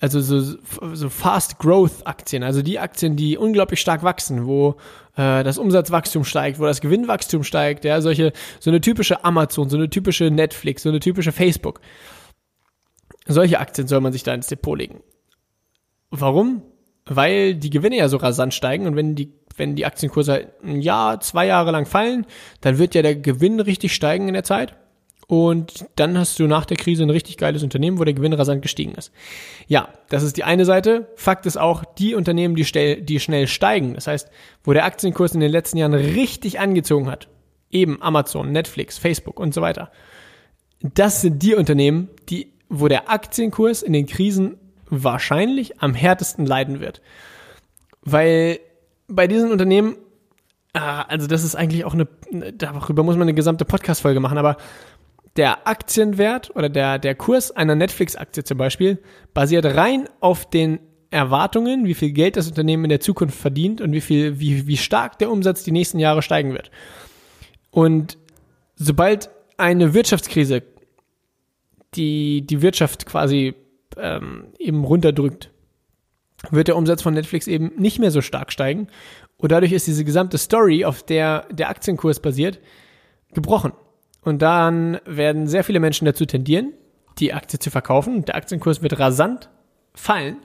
Also 0.00 0.20
so, 0.20 0.58
so 0.92 1.08
Fast 1.08 1.58
Growth 1.58 2.06
Aktien, 2.06 2.42
also 2.42 2.62
die 2.62 2.78
Aktien, 2.78 3.16
die 3.16 3.38
unglaublich 3.38 3.80
stark 3.80 4.02
wachsen, 4.02 4.46
wo 4.46 4.76
äh, 5.16 5.44
das 5.44 5.56
Umsatzwachstum 5.56 6.24
steigt, 6.24 6.58
wo 6.58 6.64
das 6.64 6.80
Gewinnwachstum 6.80 7.44
steigt, 7.44 7.84
ja, 7.84 8.00
solche, 8.00 8.32
so 8.60 8.70
eine 8.70 8.80
typische 8.80 9.24
Amazon, 9.24 9.70
so 9.70 9.76
eine 9.76 9.88
typische 9.88 10.30
Netflix, 10.30 10.82
so 10.82 10.88
eine 10.88 11.00
typische 11.00 11.32
Facebook. 11.32 11.80
Solche 13.26 13.60
Aktien 13.60 13.86
soll 13.88 14.00
man 14.00 14.12
sich 14.12 14.24
da 14.24 14.34
ins 14.34 14.48
Depot 14.48 14.76
legen. 14.76 15.00
Warum? 16.10 16.62
Weil 17.06 17.54
die 17.54 17.70
Gewinne 17.70 17.96
ja 17.96 18.08
so 18.08 18.16
rasant 18.16 18.52
steigen 18.52 18.86
und 18.86 18.96
wenn 18.96 19.14
die, 19.14 19.32
wenn 19.56 19.76
die 19.76 19.86
Aktienkurse 19.86 20.52
ein 20.62 20.80
Jahr, 20.80 21.20
zwei 21.20 21.46
Jahre 21.46 21.70
lang 21.70 21.86
fallen, 21.86 22.26
dann 22.60 22.78
wird 22.78 22.94
ja 22.94 23.02
der 23.02 23.14
Gewinn 23.14 23.60
richtig 23.60 23.94
steigen 23.94 24.28
in 24.28 24.34
der 24.34 24.44
Zeit. 24.44 24.76
Und 25.26 25.86
dann 25.96 26.18
hast 26.18 26.38
du 26.38 26.46
nach 26.46 26.66
der 26.66 26.76
Krise 26.76 27.02
ein 27.02 27.10
richtig 27.10 27.38
geiles 27.38 27.62
Unternehmen, 27.62 27.98
wo 27.98 28.04
der 28.04 28.14
Gewinn 28.14 28.32
rasant 28.34 28.62
gestiegen 28.62 28.92
ist. 28.94 29.10
Ja, 29.66 29.88
das 30.10 30.22
ist 30.22 30.36
die 30.36 30.44
eine 30.44 30.64
Seite. 30.64 31.08
Fakt 31.16 31.46
ist 31.46 31.56
auch, 31.56 31.84
die 31.84 32.14
Unternehmen, 32.14 32.54
die, 32.54 32.64
schnell, 32.64 33.00
die 33.00 33.20
schnell 33.20 33.46
steigen, 33.46 33.94
das 33.94 34.06
heißt, 34.06 34.30
wo 34.62 34.72
der 34.72 34.84
Aktienkurs 34.84 35.32
in 35.32 35.40
den 35.40 35.50
letzten 35.50 35.78
Jahren 35.78 35.94
richtig 35.94 36.60
angezogen 36.60 37.10
hat, 37.10 37.28
eben 37.70 38.02
Amazon, 38.02 38.52
Netflix, 38.52 38.98
Facebook 38.98 39.40
und 39.40 39.54
so 39.54 39.62
weiter, 39.62 39.90
das 40.80 41.22
sind 41.22 41.42
die 41.42 41.54
Unternehmen, 41.54 42.10
die, 42.28 42.52
wo 42.68 42.88
der 42.88 43.10
Aktienkurs 43.10 43.82
in 43.82 43.94
den 43.94 44.06
Krisen 44.06 44.58
wahrscheinlich 44.90 45.80
am 45.80 45.94
härtesten 45.94 46.44
leiden 46.44 46.80
wird. 46.80 47.00
Weil 48.02 48.60
bei 49.08 49.26
diesen 49.26 49.50
Unternehmen, 49.50 49.96
ah, 50.74 51.02
also 51.02 51.26
das 51.26 51.42
ist 51.42 51.54
eigentlich 51.54 51.86
auch 51.86 51.94
eine, 51.94 52.06
darüber 52.52 53.02
muss 53.02 53.16
man 53.16 53.22
eine 53.22 53.34
gesamte 53.34 53.64
Podcast-Folge 53.64 54.20
machen, 54.20 54.36
aber 54.36 54.58
der 55.36 55.66
Aktienwert 55.66 56.54
oder 56.54 56.68
der, 56.68 56.98
der 56.98 57.14
Kurs 57.14 57.50
einer 57.50 57.74
Netflix-Aktie 57.74 58.44
zum 58.44 58.58
Beispiel 58.58 58.98
basiert 59.32 59.64
rein 59.64 60.08
auf 60.20 60.48
den 60.48 60.78
Erwartungen, 61.10 61.84
wie 61.86 61.94
viel 61.94 62.12
Geld 62.12 62.36
das 62.36 62.48
Unternehmen 62.48 62.84
in 62.84 62.90
der 62.90 63.00
Zukunft 63.00 63.38
verdient 63.38 63.80
und 63.80 63.92
wie 63.92 64.00
viel, 64.00 64.40
wie, 64.40 64.66
wie 64.66 64.76
stark 64.76 65.18
der 65.18 65.30
Umsatz 65.30 65.64
die 65.64 65.72
nächsten 65.72 65.98
Jahre 65.98 66.22
steigen 66.22 66.52
wird. 66.52 66.70
Und 67.70 68.18
sobald 68.76 69.30
eine 69.56 69.94
Wirtschaftskrise 69.94 70.62
die, 71.94 72.44
die 72.46 72.62
Wirtschaft 72.62 73.06
quasi 73.06 73.54
ähm, 73.96 74.46
eben 74.58 74.84
runterdrückt, 74.84 75.50
wird 76.50 76.68
der 76.68 76.76
Umsatz 76.76 77.02
von 77.02 77.14
Netflix 77.14 77.46
eben 77.46 77.72
nicht 77.76 77.98
mehr 77.98 78.10
so 78.10 78.20
stark 78.20 78.52
steigen. 78.52 78.88
Und 79.36 79.52
dadurch 79.52 79.72
ist 79.72 79.86
diese 79.86 80.04
gesamte 80.04 80.38
Story, 80.38 80.84
auf 80.84 81.02
der 81.02 81.46
der 81.50 81.68
Aktienkurs 81.68 82.20
basiert, 82.20 82.60
gebrochen. 83.32 83.72
Und 84.24 84.40
dann 84.42 84.98
werden 85.04 85.46
sehr 85.46 85.64
viele 85.64 85.80
Menschen 85.80 86.06
dazu 86.06 86.24
tendieren, 86.24 86.72
die 87.18 87.32
Aktie 87.32 87.58
zu 87.58 87.70
verkaufen. 87.70 88.24
Der 88.24 88.36
Aktienkurs 88.36 88.82
wird 88.82 88.98
rasant 88.98 89.50
fallen. 89.94 90.38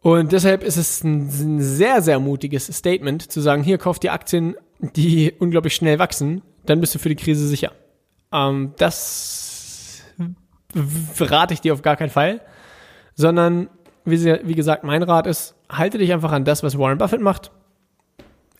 Und 0.00 0.32
deshalb 0.32 0.64
ist 0.64 0.76
es 0.76 1.04
ein 1.04 1.60
sehr, 1.60 2.02
sehr 2.02 2.18
mutiges 2.18 2.66
Statement 2.66 3.30
zu 3.30 3.40
sagen, 3.40 3.62
hier 3.62 3.78
kauft 3.78 4.02
die 4.02 4.10
Aktien, 4.10 4.56
die 4.80 5.32
unglaublich 5.38 5.74
schnell 5.74 5.98
wachsen, 5.98 6.42
dann 6.66 6.80
bist 6.80 6.94
du 6.94 6.98
für 6.98 7.08
die 7.08 7.16
Krise 7.16 7.46
sicher. 7.46 7.72
Ähm, 8.32 8.74
das 8.78 10.02
rate 11.20 11.54
ich 11.54 11.60
dir 11.60 11.72
auf 11.72 11.82
gar 11.82 11.96
keinen 11.96 12.10
Fall, 12.10 12.40
sondern 13.14 13.68
wie, 14.04 14.16
sie, 14.16 14.40
wie 14.42 14.54
gesagt, 14.54 14.82
mein 14.82 15.04
Rat 15.04 15.28
ist, 15.28 15.54
halte 15.68 15.98
dich 15.98 16.12
einfach 16.12 16.32
an 16.32 16.44
das, 16.44 16.62
was 16.64 16.78
Warren 16.78 16.98
Buffett 16.98 17.20
macht. 17.20 17.52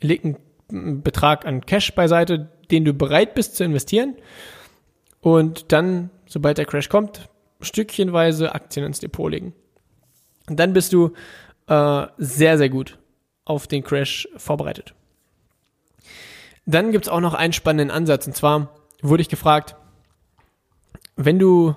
Leg 0.01 0.25
einen 0.25 1.03
Betrag 1.03 1.45
an 1.45 1.67
Cash 1.67 1.95
beiseite, 1.95 2.51
den 2.73 2.85
du 2.85 2.95
bereit 2.95 3.35
bist 3.35 3.57
zu 3.57 3.65
investieren. 3.65 4.17
Und 5.21 5.71
dann, 5.71 6.11
sobald 6.27 6.59
der 6.59 6.65
Crash 6.65 6.89
kommt, 6.89 7.29
stückchenweise 7.61 8.55
Aktien 8.55 8.85
ins 8.85 8.99
Depot 8.99 9.31
legen. 9.31 9.55
Und 10.49 10.59
dann 10.59 10.73
bist 10.73 10.93
du 10.93 11.13
äh, 11.69 12.07
sehr, 12.19 12.59
sehr 12.59 12.69
gut 12.69 12.99
auf 13.45 13.67
den 13.67 13.85
Crash 13.85 14.29
vorbereitet. 14.37 14.95
Dann 16.67 16.93
gibt 16.93 17.07
es 17.07 17.13
auch 17.13 17.21
noch 17.21 17.35
einen 17.35 17.53
spannenden 17.53 17.95
Ansatz. 17.95 18.27
Und 18.27 18.35
zwar 18.35 18.75
wurde 19.01 19.23
ich 19.23 19.29
gefragt, 19.29 19.77
wenn 21.17 21.39
du 21.39 21.77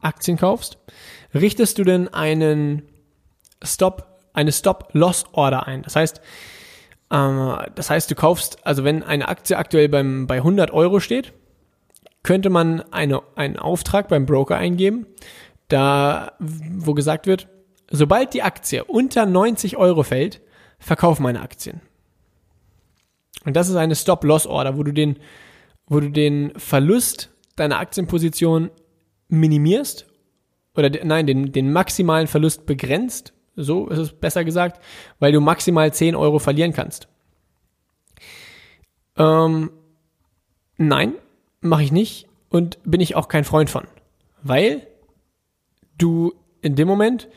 Aktien 0.00 0.36
kaufst, 0.36 0.78
richtest 1.34 1.78
du 1.78 1.84
denn 1.84 2.08
einen 2.08 2.82
Stop, 3.62 4.06
eine 4.32 4.52
Stop-Loss-Order 4.52 5.66
ein? 5.66 5.82
Das 5.82 5.96
heißt, 5.96 6.20
das 7.10 7.90
heißt, 7.90 8.10
du 8.10 8.14
kaufst, 8.14 8.64
also 8.64 8.84
wenn 8.84 9.02
eine 9.02 9.28
Aktie 9.28 9.58
aktuell 9.58 9.88
beim, 9.88 10.28
bei 10.28 10.36
100 10.36 10.70
Euro 10.70 11.00
steht, 11.00 11.32
könnte 12.22 12.50
man 12.50 12.80
eine, 12.92 13.22
einen 13.34 13.56
Auftrag 13.56 14.08
beim 14.08 14.26
Broker 14.26 14.56
eingeben, 14.56 15.06
da, 15.68 16.32
wo 16.38 16.94
gesagt 16.94 17.26
wird, 17.26 17.48
sobald 17.90 18.32
die 18.32 18.42
Aktie 18.42 18.84
unter 18.84 19.26
90 19.26 19.76
Euro 19.76 20.04
fällt, 20.04 20.40
verkauf 20.78 21.18
meine 21.18 21.40
Aktien. 21.40 21.80
Und 23.44 23.56
das 23.56 23.68
ist 23.68 23.76
eine 23.76 23.96
Stop-Loss-Order, 23.96 24.76
wo 24.76 24.84
du 24.84 24.92
den, 24.92 25.18
wo 25.86 25.98
du 25.98 26.10
den 26.10 26.52
Verlust 26.56 27.30
deiner 27.56 27.78
Aktienposition 27.78 28.70
minimierst 29.28 30.06
oder 30.76 30.90
nein, 31.04 31.26
den, 31.26 31.50
den 31.50 31.72
maximalen 31.72 32.28
Verlust 32.28 32.66
begrenzt 32.66 33.32
so 33.56 33.88
ist 33.88 33.98
es 33.98 34.12
besser 34.12 34.44
gesagt, 34.44 34.82
weil 35.18 35.32
du 35.32 35.40
maximal 35.40 35.92
10 35.92 36.14
Euro 36.14 36.38
verlieren 36.38 36.72
kannst. 36.72 37.08
Ähm, 39.16 39.70
nein, 40.76 41.14
mache 41.60 41.82
ich 41.82 41.92
nicht 41.92 42.26
und 42.48 42.78
bin 42.84 43.00
ich 43.00 43.16
auch 43.16 43.28
kein 43.28 43.44
Freund 43.44 43.70
von, 43.70 43.86
weil 44.42 44.86
du 45.98 46.32
in 46.62 46.76
dem 46.76 46.88
Moment 46.88 47.28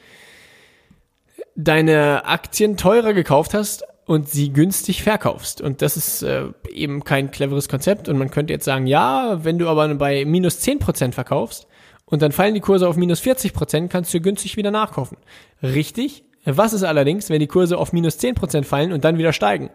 deine 1.55 2.25
Aktien 2.25 2.77
teurer 2.77 3.13
gekauft 3.13 3.53
hast 3.53 3.83
und 4.05 4.29
sie 4.29 4.51
günstig 4.51 5.03
verkaufst. 5.03 5.61
Und 5.61 5.81
das 5.81 5.97
ist 5.97 6.23
äh, 6.23 6.45
eben 6.71 7.03
kein 7.03 7.31
cleveres 7.31 7.69
Konzept. 7.69 8.09
Und 8.09 8.17
man 8.17 8.31
könnte 8.31 8.53
jetzt 8.53 8.65
sagen, 8.65 8.87
ja, 8.87 9.43
wenn 9.43 9.59
du 9.59 9.69
aber 9.69 9.93
bei 9.95 10.25
minus 10.25 10.59
10% 10.59 11.13
verkaufst, 11.13 11.67
und 12.13 12.21
dann 12.21 12.31
fallen 12.31 12.53
die 12.53 12.59
Kurse 12.59 12.87
auf 12.87 12.95
minus 12.95 13.21
40 13.21 13.53
Prozent, 13.53 13.91
kannst 13.91 14.13
du 14.13 14.21
günstig 14.21 14.55
wieder 14.55 14.69
nachkaufen. 14.69 15.17
Richtig. 15.63 16.23
Was 16.45 16.71
ist 16.71 16.83
allerdings, 16.83 17.31
wenn 17.31 17.39
die 17.39 17.47
Kurse 17.47 17.75
auf 17.75 17.91
minus 17.91 18.19
10 18.19 18.35
Prozent 18.35 18.67
fallen 18.67 18.93
und 18.93 19.03
dann 19.03 19.17
wieder 19.17 19.33
steigen? 19.33 19.71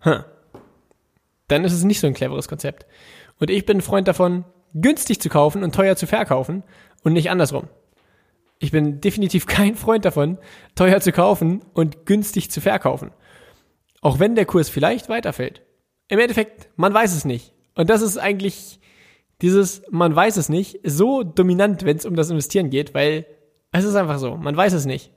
Hm. 0.00 0.22
Dann 1.46 1.64
ist 1.64 1.72
es 1.72 1.84
nicht 1.84 2.00
so 2.00 2.06
ein 2.06 2.12
cleveres 2.12 2.46
Konzept. 2.46 2.84
Und 3.40 3.48
ich 3.48 3.64
bin 3.64 3.78
ein 3.78 3.80
Freund 3.80 4.06
davon, 4.06 4.44
günstig 4.74 5.18
zu 5.22 5.30
kaufen 5.30 5.62
und 5.62 5.74
teuer 5.74 5.96
zu 5.96 6.06
verkaufen 6.06 6.62
und 7.04 7.14
nicht 7.14 7.30
andersrum. 7.30 7.68
Ich 8.58 8.70
bin 8.70 9.00
definitiv 9.00 9.46
kein 9.46 9.74
Freund 9.74 10.04
davon, 10.04 10.36
teuer 10.74 11.00
zu 11.00 11.10
kaufen 11.10 11.62
und 11.72 12.04
günstig 12.04 12.50
zu 12.50 12.60
verkaufen. 12.60 13.12
Auch 14.02 14.18
wenn 14.18 14.34
der 14.34 14.44
Kurs 14.44 14.68
vielleicht 14.68 15.08
weiterfällt. 15.08 15.62
Im 16.08 16.18
Endeffekt, 16.18 16.68
man 16.76 16.92
weiß 16.92 17.14
es 17.14 17.24
nicht. 17.24 17.54
Und 17.74 17.88
das 17.88 18.02
ist 18.02 18.18
eigentlich 18.18 18.78
dieses, 19.42 19.82
man 19.90 20.14
weiß 20.14 20.36
es 20.36 20.48
nicht, 20.48 20.80
so 20.84 21.22
dominant, 21.22 21.84
wenn 21.84 21.96
es 21.96 22.06
um 22.06 22.16
das 22.16 22.30
Investieren 22.30 22.70
geht, 22.70 22.94
weil 22.94 23.26
es 23.72 23.84
ist 23.84 23.94
einfach 23.94 24.18
so, 24.18 24.36
man 24.36 24.56
weiß 24.56 24.72
es 24.72 24.86
nicht. 24.86 25.12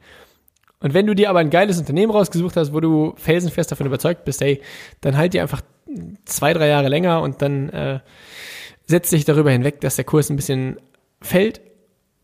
Und 0.80 0.94
wenn 0.94 1.06
du 1.06 1.14
dir 1.14 1.30
aber 1.30 1.40
ein 1.40 1.50
geiles 1.50 1.80
Unternehmen 1.80 2.12
rausgesucht 2.12 2.58
hast, 2.58 2.74
wo 2.74 2.80
du 2.80 3.14
felsenfest 3.18 3.72
davon 3.72 3.86
überzeugt 3.86 4.26
bist, 4.26 4.42
hey, 4.42 4.62
dann 5.02 5.16
halt 5.16 5.34
dir 5.34 5.42
einfach 5.42 5.62
zwei, 6.26 6.54
drei 6.54 6.68
Jahre 6.68 6.88
länger 6.88 7.22
und 7.22 7.42
dann 7.42 7.70
äh, 7.70 8.00
setz 8.88 9.12
dich 9.12 9.26
darüber 9.26 9.52
hinweg, 9.52 9.80
dass 9.82 9.96
der 9.96 10.06
Kurs 10.06 10.30
ein 10.30 10.36
bisschen 10.36 10.78
fällt 11.22 11.62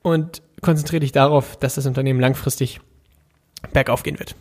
und 0.02 0.42
konzentriere 0.62 1.02
dich 1.02 1.12
darauf, 1.12 1.56
dass 1.58 1.76
das 1.76 1.86
Unternehmen 1.86 2.20
langfristig 2.20 2.80
bergauf 3.74 4.04
gehen 4.04 4.20
wird. 4.20 4.36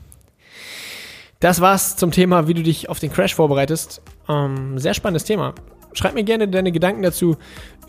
Das 1.40 1.60
war's 1.60 1.96
zum 1.96 2.10
Thema, 2.10 2.48
wie 2.48 2.54
du 2.54 2.62
dich 2.62 2.88
auf 2.88 2.98
den 2.98 3.12
Crash 3.12 3.34
vorbereitest. 3.34 4.00
Ähm, 4.28 4.78
sehr 4.78 4.94
spannendes 4.94 5.24
Thema. 5.24 5.54
Schreib 5.96 6.14
mir 6.14 6.24
gerne 6.24 6.48
deine 6.48 6.72
Gedanken 6.72 7.02
dazu 7.02 7.36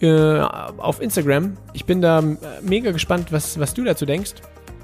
äh, 0.01 0.39
auf 0.39 1.01
Instagram. 1.01 1.57
Ich 1.73 1.85
bin 1.85 2.01
da 2.01 2.19
äh, 2.19 2.23
mega 2.61 2.91
gespannt, 2.91 3.31
was, 3.31 3.59
was 3.59 3.73
du 3.73 3.83
dazu 3.83 4.05
denkst. 4.05 4.33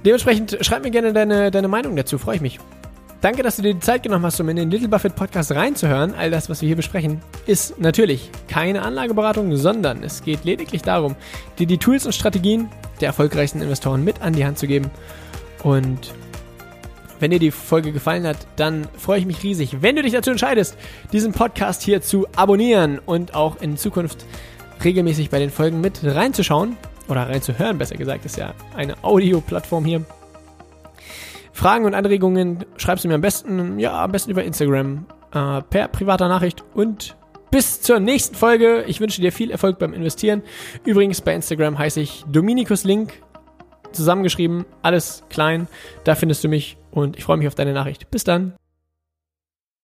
Dementsprechend 0.05 0.57
schreib 0.61 0.83
mir 0.83 0.91
gerne 0.91 1.13
deine, 1.13 1.49
deine 1.51 1.67
Meinung 1.67 1.95
dazu, 1.95 2.17
freue 2.17 2.35
ich 2.35 2.41
mich. 2.41 2.59
Danke, 3.21 3.41
dass 3.41 3.55
du 3.55 3.61
dir 3.61 3.73
die 3.73 3.79
Zeit 3.79 4.03
genommen 4.03 4.25
hast, 4.25 4.41
um 4.41 4.49
in 4.49 4.57
den 4.57 4.69
Little 4.69 4.89
Buffett 4.89 5.15
Podcast 5.15 5.53
reinzuhören. 5.53 6.13
All 6.13 6.29
das, 6.29 6.49
was 6.49 6.61
wir 6.61 6.67
hier 6.67 6.75
besprechen, 6.75 7.21
ist 7.45 7.79
natürlich 7.79 8.29
keine 8.49 8.81
Anlageberatung, 8.81 9.55
sondern 9.55 10.03
es 10.03 10.23
geht 10.23 10.43
lediglich 10.43 10.81
darum, 10.81 11.15
dir 11.57 11.65
die 11.65 11.77
Tools 11.77 12.05
und 12.05 12.11
Strategien 12.11 12.67
der 12.99 13.07
erfolgreichsten 13.07 13.61
Investoren 13.61 14.03
mit 14.03 14.21
an 14.21 14.33
die 14.33 14.45
Hand 14.45 14.59
zu 14.59 14.67
geben. 14.67 14.91
Und 15.63 16.13
Wenn 17.23 17.31
dir 17.31 17.39
die 17.39 17.51
Folge 17.51 17.93
gefallen 17.93 18.27
hat, 18.27 18.35
dann 18.57 18.85
freue 18.97 19.17
ich 19.17 19.25
mich 19.25 19.43
riesig, 19.43 19.77
wenn 19.79 19.95
du 19.95 20.01
dich 20.01 20.11
dazu 20.11 20.29
entscheidest, 20.29 20.75
diesen 21.13 21.31
Podcast 21.31 21.81
hier 21.81 22.01
zu 22.01 22.27
abonnieren 22.35 22.99
und 22.99 23.33
auch 23.33 23.61
in 23.61 23.77
Zukunft 23.77 24.25
regelmäßig 24.83 25.29
bei 25.29 25.39
den 25.39 25.49
Folgen 25.49 25.79
mit 25.79 26.03
reinzuschauen 26.03 26.75
oder 27.07 27.29
reinzuhören, 27.29 27.77
besser 27.77 27.95
gesagt, 27.95 28.25
ist 28.25 28.35
ja 28.35 28.53
eine 28.75 29.01
Audioplattform 29.05 29.85
hier. 29.85 30.03
Fragen 31.53 31.85
und 31.85 31.93
Anregungen 31.93 32.65
schreibst 32.75 33.05
du 33.05 33.07
mir 33.07 33.15
am 33.15 33.21
besten, 33.21 33.79
ja, 33.79 34.03
am 34.03 34.11
besten 34.11 34.29
über 34.29 34.43
Instagram, 34.43 35.05
äh, 35.33 35.61
per 35.61 35.87
privater 35.87 36.27
Nachricht 36.27 36.61
und 36.73 37.15
bis 37.51 37.79
zur 37.79 38.01
nächsten 38.01 38.35
Folge. 38.35 38.83
Ich 38.85 38.99
wünsche 38.99 39.21
dir 39.21 39.31
viel 39.31 39.49
Erfolg 39.49 39.79
beim 39.79 39.93
Investieren. 39.93 40.43
Übrigens 40.83 41.21
bei 41.21 41.33
Instagram 41.33 41.79
heiße 41.79 42.01
ich 42.01 42.25
Dominikus 42.29 42.83
Link, 42.83 43.13
zusammengeschrieben, 43.93 44.65
alles 44.81 45.23
klein. 45.29 45.69
Da 46.03 46.15
findest 46.15 46.43
du 46.43 46.49
mich 46.49 46.75
und 46.93 47.17
ich 47.17 47.23
freue 47.23 47.37
mich 47.37 47.47
auf 47.47 47.55
deine 47.55 47.73
Nachricht. 47.73 48.09
Bis 48.11 48.23
dann. 48.23 48.53